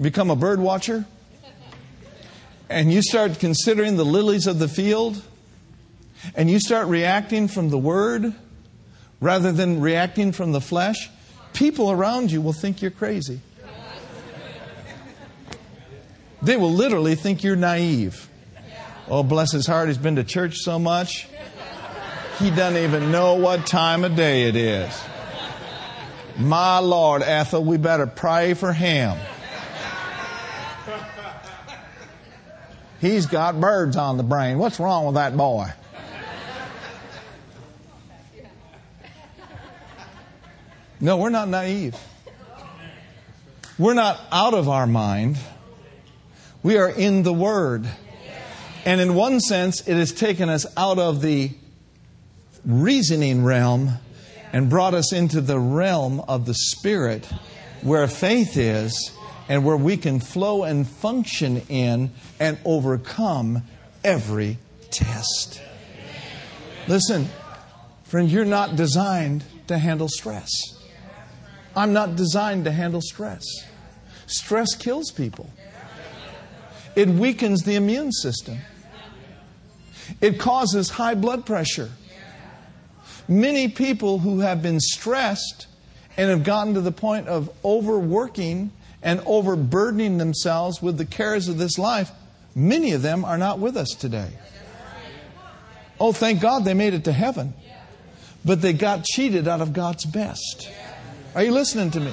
[0.00, 1.04] become a bird watcher,
[2.70, 5.22] and you start considering the lilies of the field,
[6.34, 8.32] and you start reacting from the word
[9.20, 11.10] rather than reacting from the flesh,
[11.52, 13.40] people around you will think you're crazy.
[16.42, 18.28] They will literally think you're naive.
[19.08, 21.28] Oh, bless his heart, he's been to church so much.
[22.38, 25.02] He doesn't even know what time of day it is.
[26.38, 29.16] My Lord, Ethel, we better pray for him.
[33.00, 34.58] He's got birds on the brain.
[34.58, 35.72] What's wrong with that boy?
[41.02, 41.96] No, we're not naive.
[43.76, 45.36] We're not out of our mind.
[46.62, 47.88] We are in the Word.
[48.84, 51.50] And in one sense, it has taken us out of the
[52.64, 53.94] reasoning realm
[54.52, 57.26] and brought us into the realm of the Spirit
[57.80, 59.10] where faith is
[59.48, 63.64] and where we can flow and function in and overcome
[64.04, 64.56] every
[64.92, 65.60] test.
[66.86, 67.28] Listen,
[68.04, 70.78] friend, you're not designed to handle stress.
[71.76, 73.44] I'm not designed to handle stress.
[74.26, 75.50] Stress kills people,
[76.96, 78.58] it weakens the immune system,
[80.20, 81.90] it causes high blood pressure.
[83.28, 85.66] Many people who have been stressed
[86.16, 91.58] and have gotten to the point of overworking and overburdening themselves with the cares of
[91.58, 92.10] this life,
[92.54, 94.30] many of them are not with us today.
[96.00, 97.54] Oh, thank God they made it to heaven.
[98.44, 100.68] But they got cheated out of God's best.
[101.34, 102.12] Are you listening to me?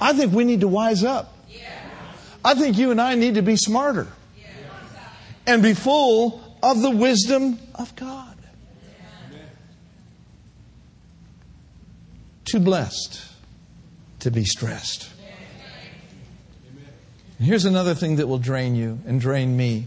[0.00, 1.36] I think we need to wise up.
[2.44, 4.08] I think you and I need to be smarter
[5.46, 8.36] and be full of the wisdom of God.
[12.44, 13.24] Too blessed
[14.20, 15.08] to be stressed.
[17.38, 19.86] And here's another thing that will drain you and drain me,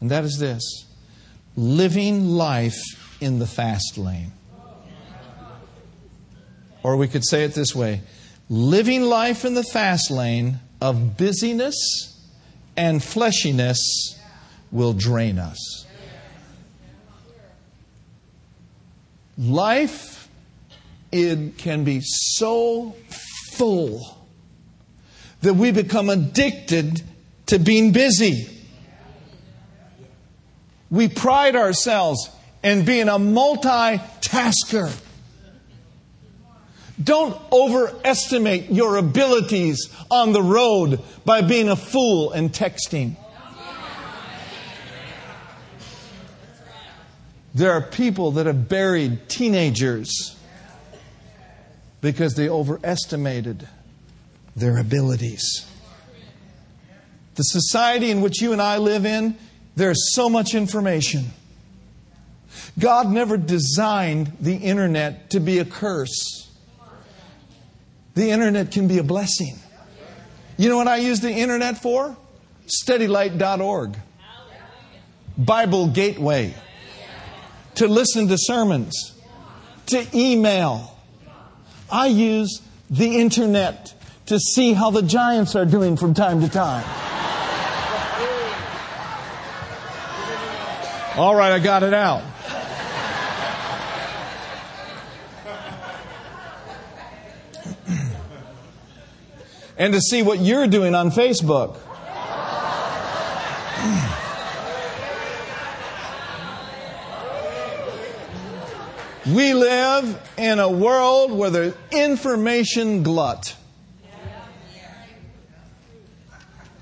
[0.00, 0.62] and that is this
[1.56, 2.76] living life
[3.20, 4.32] in the fast lane.
[6.84, 8.02] Or we could say it this way
[8.48, 11.74] living life in the fast lane of busyness
[12.76, 13.78] and fleshiness
[14.70, 15.86] will drain us.
[19.38, 20.28] Life
[21.10, 22.94] it can be so
[23.52, 24.26] full
[25.40, 27.02] that we become addicted
[27.46, 28.48] to being busy.
[30.90, 32.28] We pride ourselves
[32.62, 34.92] in being a multitasker.
[37.02, 43.16] Don't overestimate your abilities on the road by being a fool and texting.
[47.54, 50.36] There are people that have buried teenagers
[52.00, 53.68] because they overestimated
[54.56, 55.66] their abilities.
[57.36, 59.36] The society in which you and I live in,
[59.76, 61.26] there's so much information.
[62.78, 66.43] God never designed the internet to be a curse.
[68.14, 69.58] The internet can be a blessing.
[70.56, 72.16] You know what I use the internet for?
[72.66, 73.96] Steadylight.org,
[75.36, 76.54] Bible Gateway,
[77.74, 79.12] to listen to sermons,
[79.86, 80.96] to email.
[81.90, 83.94] I use the internet
[84.26, 86.84] to see how the Giants are doing from time to time.
[91.16, 92.22] All right, I got it out.
[99.76, 101.78] And to see what you're doing on Facebook.
[109.26, 113.56] We live in a world where there's information glut.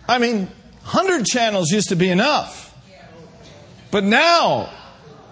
[0.09, 0.47] I mean,
[0.83, 2.77] 100 channels used to be enough.
[3.93, 4.71] But now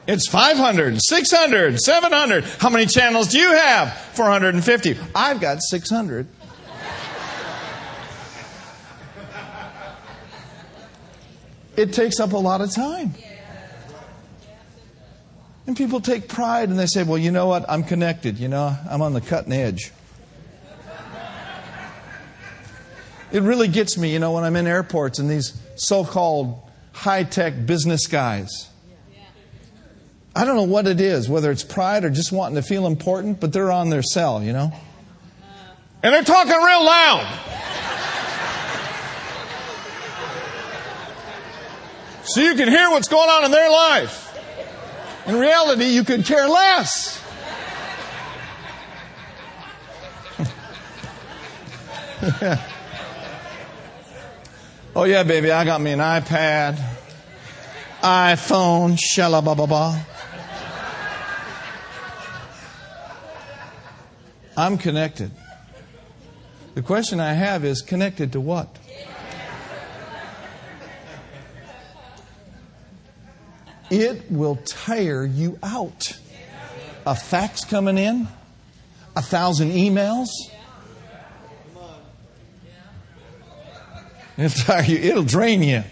[0.07, 2.45] it's 500, 600, 700.
[2.45, 3.93] How many channels do you have?
[4.15, 4.97] 450.
[5.15, 6.29] I've got 600.
[11.77, 13.15] It takes up a lot of time.
[15.67, 17.65] And people take pride and they say, well, you know what?
[17.69, 18.39] I'm connected.
[18.39, 19.93] You know, I'm on the cutting edge.
[23.33, 26.61] It really gets me, you know, when I'm in airports and these so called
[26.93, 28.69] high tech business guys.
[30.35, 33.41] I don't know what it is, whether it's pride or just wanting to feel important,
[33.41, 34.73] but they're on their cell, you know?
[36.03, 37.60] And they're talking real loud.
[42.31, 44.29] So you can hear what's going on in their life.
[45.27, 47.21] In reality, you could care less.
[54.95, 56.81] oh, yeah, baby, I got me an iPad,
[58.01, 59.99] iPhone, shalabababa.
[64.57, 65.33] I'm connected.
[66.77, 68.80] The question I have is connected to what?
[73.91, 76.19] It will tire you out.
[77.07, 78.29] A fax coming in,
[79.17, 80.29] a thousand emails.
[84.37, 85.83] It'll tire you, it'll drain you.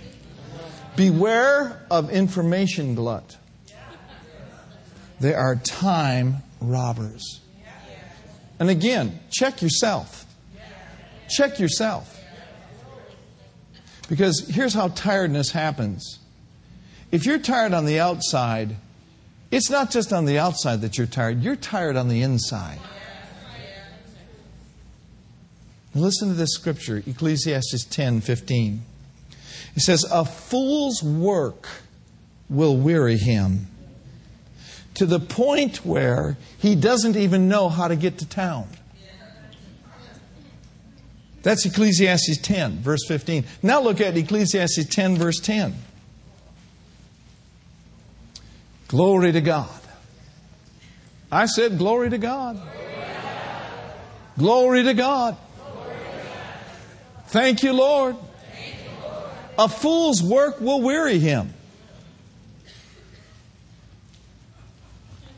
[0.96, 3.36] Beware of information glut.
[5.20, 7.40] They are time robbers.
[8.61, 10.26] And again, check yourself.
[11.28, 12.14] Check yourself.
[14.09, 16.18] Because here's how tiredness happens.
[17.11, 18.76] If you're tired on the outside,
[19.50, 22.78] it's not just on the outside that you're tired, you're tired on the inside.
[25.94, 28.82] Listen to this scripture, Ecclesiastes 10 15.
[29.74, 31.66] It says, A fool's work
[32.48, 33.68] will weary him
[34.94, 38.68] to the point where he doesn't even know how to get to town.
[41.42, 43.44] That's Ecclesiastes 10, verse 15.
[43.62, 45.74] Now look at Ecclesiastes 10, verse 10.
[48.89, 49.68] Glory to God.
[51.30, 52.61] I said, Glory to God.
[54.39, 55.36] Glory to God.
[57.26, 58.16] Thank you, Lord.
[59.59, 61.53] A fool's work will weary him.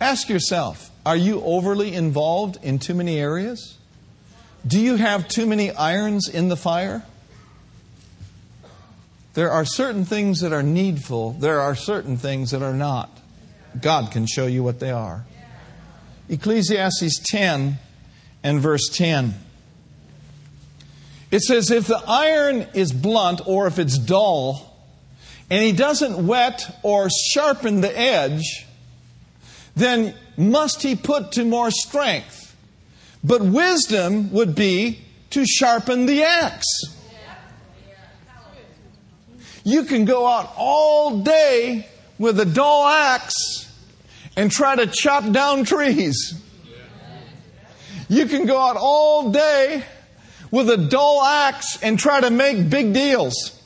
[0.01, 3.79] Ask yourself are you overly involved in too many areas?
[4.67, 7.03] Do you have too many irons in the fire?
[9.35, 13.20] There are certain things that are needful, there are certain things that are not.
[13.79, 15.25] God can show you what they are.
[16.29, 17.79] Ecclesiastes 10
[18.43, 19.35] and verse 10.
[21.31, 24.67] It says, If the iron is blunt or if it's dull,
[25.49, 28.67] and he doesn't wet or sharpen the edge,
[29.75, 32.57] then must he put to more strength.
[33.23, 35.01] But wisdom would be
[35.31, 36.67] to sharpen the axe.
[39.63, 41.87] You can go out all day
[42.21, 43.67] with a dull axe
[44.37, 46.35] and try to chop down trees.
[48.11, 49.83] You can go out all day
[50.51, 53.59] with a dull axe and try to make big deals.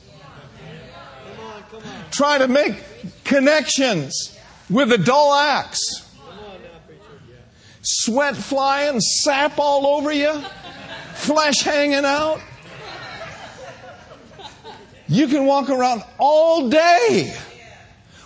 [2.11, 2.81] Try to make
[3.25, 4.39] connections
[4.69, 6.09] with a dull axe.
[7.81, 10.41] Sweat flying, sap all over you,
[11.13, 12.39] flesh hanging out.
[15.09, 17.35] You can walk around all day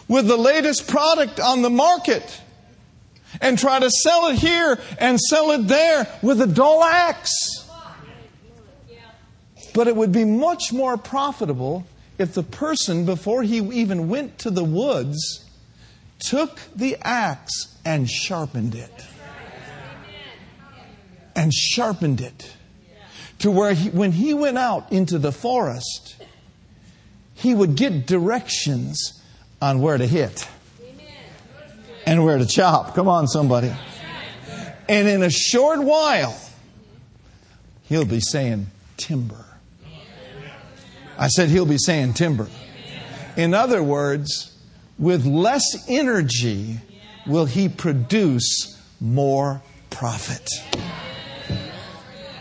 [0.09, 2.41] with the latest product on the market
[3.39, 7.65] and try to sell it here and sell it there with a dull axe.
[9.73, 11.85] But it would be much more profitable
[12.17, 15.45] if the person, before he even went to the woods,
[16.19, 19.05] took the axe and sharpened it.
[21.35, 22.51] And sharpened it.
[23.39, 26.17] To where he, when he went out into the forest,
[27.35, 29.18] he would get directions
[29.61, 30.47] on where to hit
[32.05, 32.95] and where to chop.
[32.95, 33.71] Come on, somebody.
[34.87, 36.39] And in a short while,
[37.83, 39.45] he'll be saying timber.
[41.17, 42.47] I said he'll be saying timber.
[43.35, 44.57] In other words,
[44.97, 46.77] with less energy
[47.27, 50.49] will he produce more profit.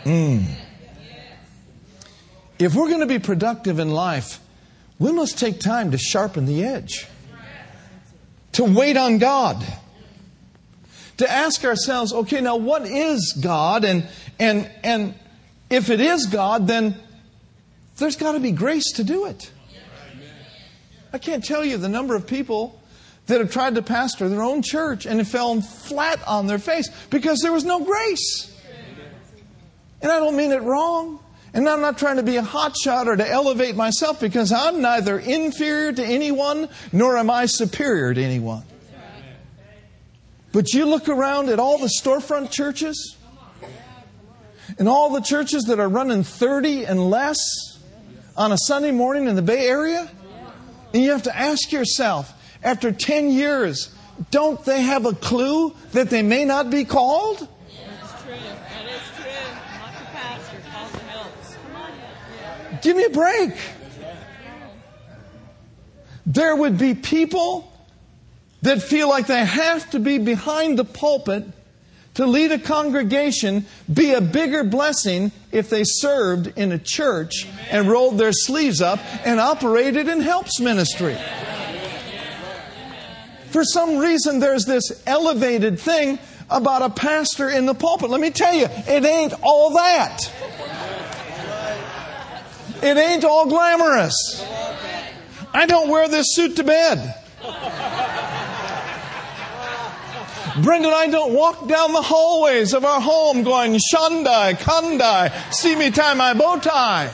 [0.03, 0.45] Mm.
[2.57, 4.39] If we're going to be productive in life,
[4.99, 7.07] we must take time to sharpen the edge,
[8.53, 9.65] to wait on God,
[11.17, 13.85] to ask ourselves, okay, now what is God?
[13.85, 15.15] And, and, and
[15.69, 16.95] if it is God, then
[17.97, 19.51] there's got to be grace to do it.
[21.11, 22.79] I can't tell you the number of people
[23.27, 26.89] that have tried to pastor their own church and have fallen flat on their face
[27.09, 28.55] because there was no grace.
[30.01, 31.19] And I don't mean it wrong.
[31.53, 35.17] And I'm not trying to be a hotshot or to elevate myself because I'm neither
[35.17, 38.63] inferior to anyone nor am I superior to anyone.
[40.51, 43.17] But you look around at all the storefront churches
[44.77, 47.37] and all the churches that are running 30 and less
[48.35, 50.09] on a Sunday morning in the Bay Area?
[50.93, 52.33] And you have to ask yourself,
[52.63, 53.93] after 10 years,
[54.31, 57.39] don't they have a clue that they may not be called?
[57.39, 58.31] That's true.
[58.33, 59.31] That is true.
[59.71, 60.57] I'm not the pastor.
[60.71, 61.57] Call some else.
[61.63, 61.91] Come on.
[61.91, 62.68] Yeah.
[62.81, 63.51] Give me a break.
[66.25, 67.71] There would be people
[68.61, 71.45] that feel like they have to be behind the pulpit
[72.15, 77.89] to lead a congregation be a bigger blessing if they served in a church and
[77.89, 81.17] rolled their sleeves up and operated in helps ministry.
[83.51, 86.19] For some reason, there's this elevated thing
[86.49, 88.09] about a pastor in the pulpit.
[88.09, 90.31] Let me tell you, it ain't all that.
[92.81, 94.45] It ain't all glamorous.
[95.53, 97.15] I don't wear this suit to bed.
[100.61, 105.75] Brenda and I don't walk down the hallways of our home going, Shandai, Kandai, see
[105.75, 107.11] me tie my bow tie.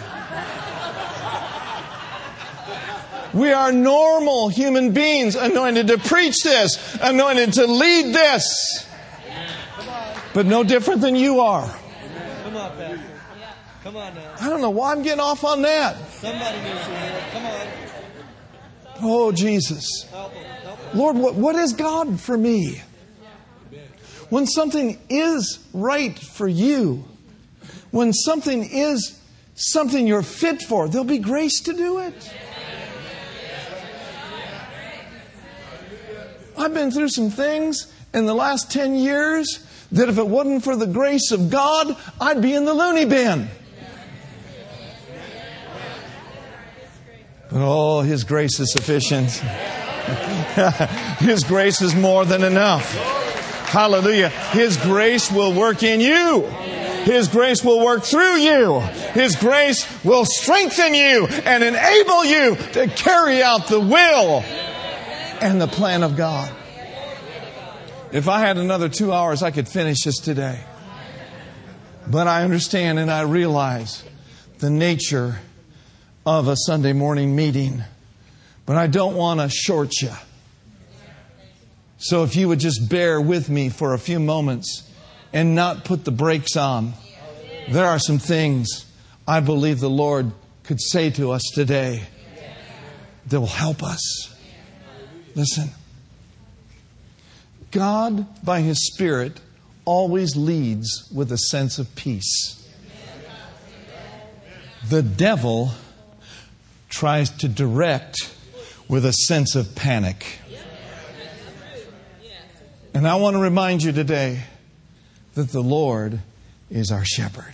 [3.34, 8.88] We are normal human beings anointed to preach this, anointed to lead this.
[10.34, 11.68] But no different than you are.
[12.44, 13.15] Come on, Pastor.
[13.86, 14.34] Come on now.
[14.42, 15.96] I don't know why I'm getting off on that.
[16.10, 17.24] Somebody needs it.
[17.32, 17.68] Come on.
[19.04, 20.08] Oh, Jesus.
[20.10, 20.44] Help them.
[20.44, 20.98] Help them.
[20.98, 22.82] Lord, what, what is God for me?
[24.32, 27.06] When something is right for you,
[27.92, 29.22] when something is
[29.54, 32.34] something you're fit for, there'll be grace to do it.
[36.58, 40.76] I've been through some things in the last 10 years that if it wasn't for
[40.76, 43.48] the grace of God, I'd be in the loony bin.
[47.56, 49.32] Oh, His grace is sufficient.
[51.20, 52.94] His grace is more than enough.
[53.70, 54.30] Hallelujah.
[54.30, 56.42] His grace will work in you.
[57.06, 58.82] His grace will work through you.
[59.14, 64.44] His grace will strengthen you and enable you to carry out the will
[65.42, 66.52] and the plan of God.
[68.12, 70.60] If I had another two hours, I could finish this today.
[72.08, 74.04] But I understand and I realize
[74.60, 75.40] the nature
[76.26, 77.84] of a Sunday morning meeting.
[78.66, 80.12] But I don't want to short you.
[81.98, 84.92] So if you would just bear with me for a few moments
[85.32, 86.94] and not put the brakes on,
[87.70, 88.86] there are some things
[89.28, 90.32] I believe the Lord
[90.64, 92.04] could say to us today
[93.28, 94.36] that will help us.
[95.36, 95.70] Listen.
[97.72, 99.40] God, by His Spirit,
[99.84, 102.62] always leads with a sense of peace.
[104.88, 105.72] The devil
[106.96, 108.34] tries to direct
[108.88, 110.40] with a sense of panic.
[112.94, 114.44] And I want to remind you today
[115.34, 116.22] that the Lord
[116.72, 117.54] is our shepherd.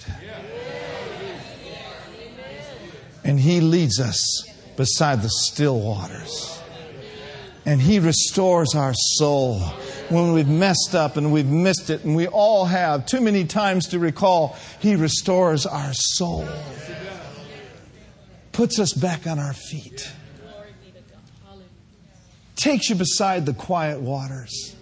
[3.23, 6.61] And He leads us beside the still waters.
[7.65, 9.59] And He restores our soul
[10.09, 13.87] when we've messed up and we've missed it, and we all have too many times
[13.87, 14.55] to recall.
[14.79, 16.47] He restores our soul,
[18.51, 20.11] puts us back on our feet,
[22.55, 24.75] takes you beside the quiet waters,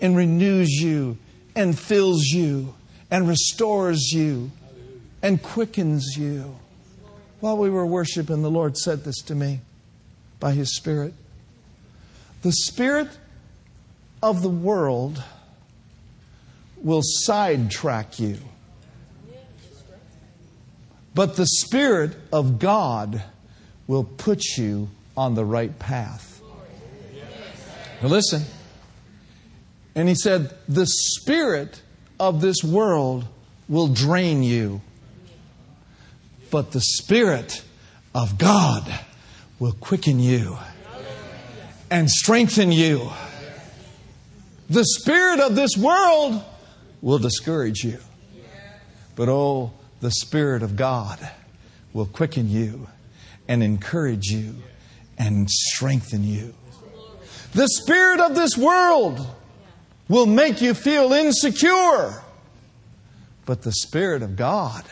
[0.00, 1.18] and renews you,
[1.54, 2.74] and fills you,
[3.10, 4.50] and restores you,
[5.22, 6.56] and quickens you.
[7.40, 9.60] While we were worshiping, the Lord said this to me
[10.38, 11.14] by His Spirit.
[12.42, 13.08] The Spirit
[14.22, 15.22] of the world
[16.82, 18.38] will sidetrack you.
[21.14, 23.22] But the Spirit of God
[23.86, 26.40] will put you on the right path.
[28.02, 28.42] Now, listen.
[29.94, 31.82] And he said, The Spirit
[32.18, 33.26] of this world
[33.68, 34.80] will drain you,
[36.50, 37.62] but the Spirit
[38.14, 39.00] of God
[39.58, 40.56] will quicken you
[41.90, 43.10] and strengthen you.
[44.68, 46.42] The spirit of this world
[47.02, 47.98] will discourage you.
[49.16, 51.18] But oh, the Spirit of God
[51.92, 52.88] will quicken you
[53.48, 54.54] and encourage you
[55.18, 56.54] and strengthen you.
[57.52, 59.26] The Spirit of this world
[60.08, 62.22] will make you feel insecure.
[63.44, 64.84] But the Spirit of God,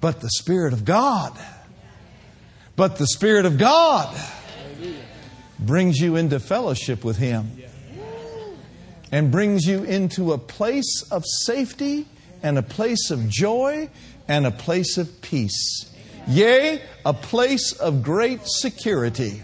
[0.00, 1.38] but the Spirit of God,
[2.76, 4.16] but the Spirit of God
[5.58, 7.50] brings you into fellowship with Him
[9.12, 12.06] and brings you into a place of safety
[12.42, 13.88] and a place of joy
[14.28, 15.90] and a place of peace.
[16.26, 19.42] Yea, a place of great security.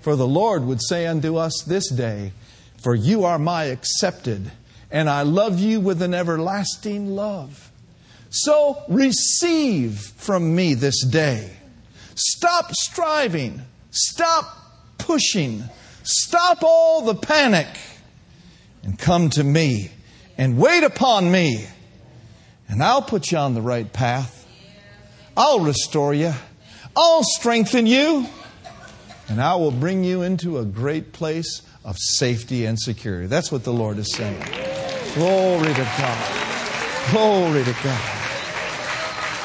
[0.00, 2.32] For the Lord would say unto us this day,
[2.78, 4.50] For you are my accepted,
[4.90, 7.70] and I love you with an everlasting love.
[8.30, 11.50] So receive from me this day.
[12.14, 13.62] Stop striving.
[13.90, 14.44] Stop
[14.98, 15.64] pushing.
[16.02, 17.68] Stop all the panic
[18.82, 19.90] and come to me
[20.36, 21.66] and wait upon me,
[22.68, 24.46] and I'll put you on the right path.
[25.36, 26.32] I'll restore you.
[26.96, 28.26] I'll strengthen you.
[29.28, 33.26] And I will bring you into a great place of safety and security.
[33.26, 34.42] That's what the Lord is saying.
[35.14, 37.10] Glory to God.
[37.10, 38.00] Glory to God.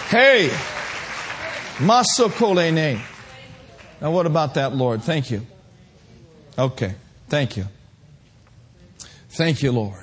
[0.10, 0.50] Hey,
[1.78, 3.02] Masokolene.
[4.02, 5.02] Now, what about that, Lord?
[5.02, 5.46] Thank you.
[6.58, 6.96] Okay,
[7.30, 7.66] thank you.
[9.30, 10.03] Thank you, Lord.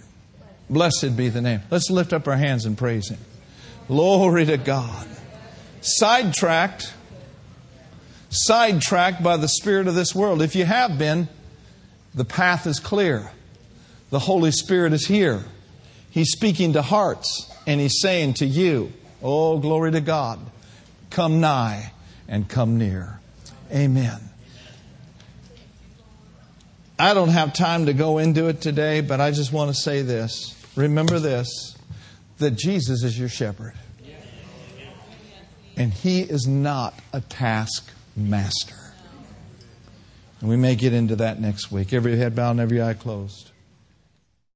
[0.71, 1.63] Blessed be the name.
[1.69, 3.19] Let's lift up our hands and praise Him.
[3.89, 5.09] Glory to God.
[5.81, 6.95] Sidetracked,
[8.29, 10.41] sidetracked by the spirit of this world.
[10.41, 11.29] If you have been,
[12.15, 13.33] the path is clear.
[14.11, 15.45] The Holy Spirit is here.
[16.09, 18.93] He's speaking to hearts and He's saying to you,
[19.23, 20.39] Oh, glory to God,
[21.11, 21.93] come nigh
[22.29, 23.19] and come near.
[23.73, 24.21] Amen.
[26.97, 30.03] I don't have time to go into it today, but I just want to say
[30.03, 30.60] this.
[30.81, 31.77] Remember this
[32.39, 33.75] that Jesus is your shepherd.
[35.77, 38.75] And he is not a taskmaster.
[40.41, 41.93] And we may get into that next week.
[41.93, 43.50] Every head bowed and every eye closed.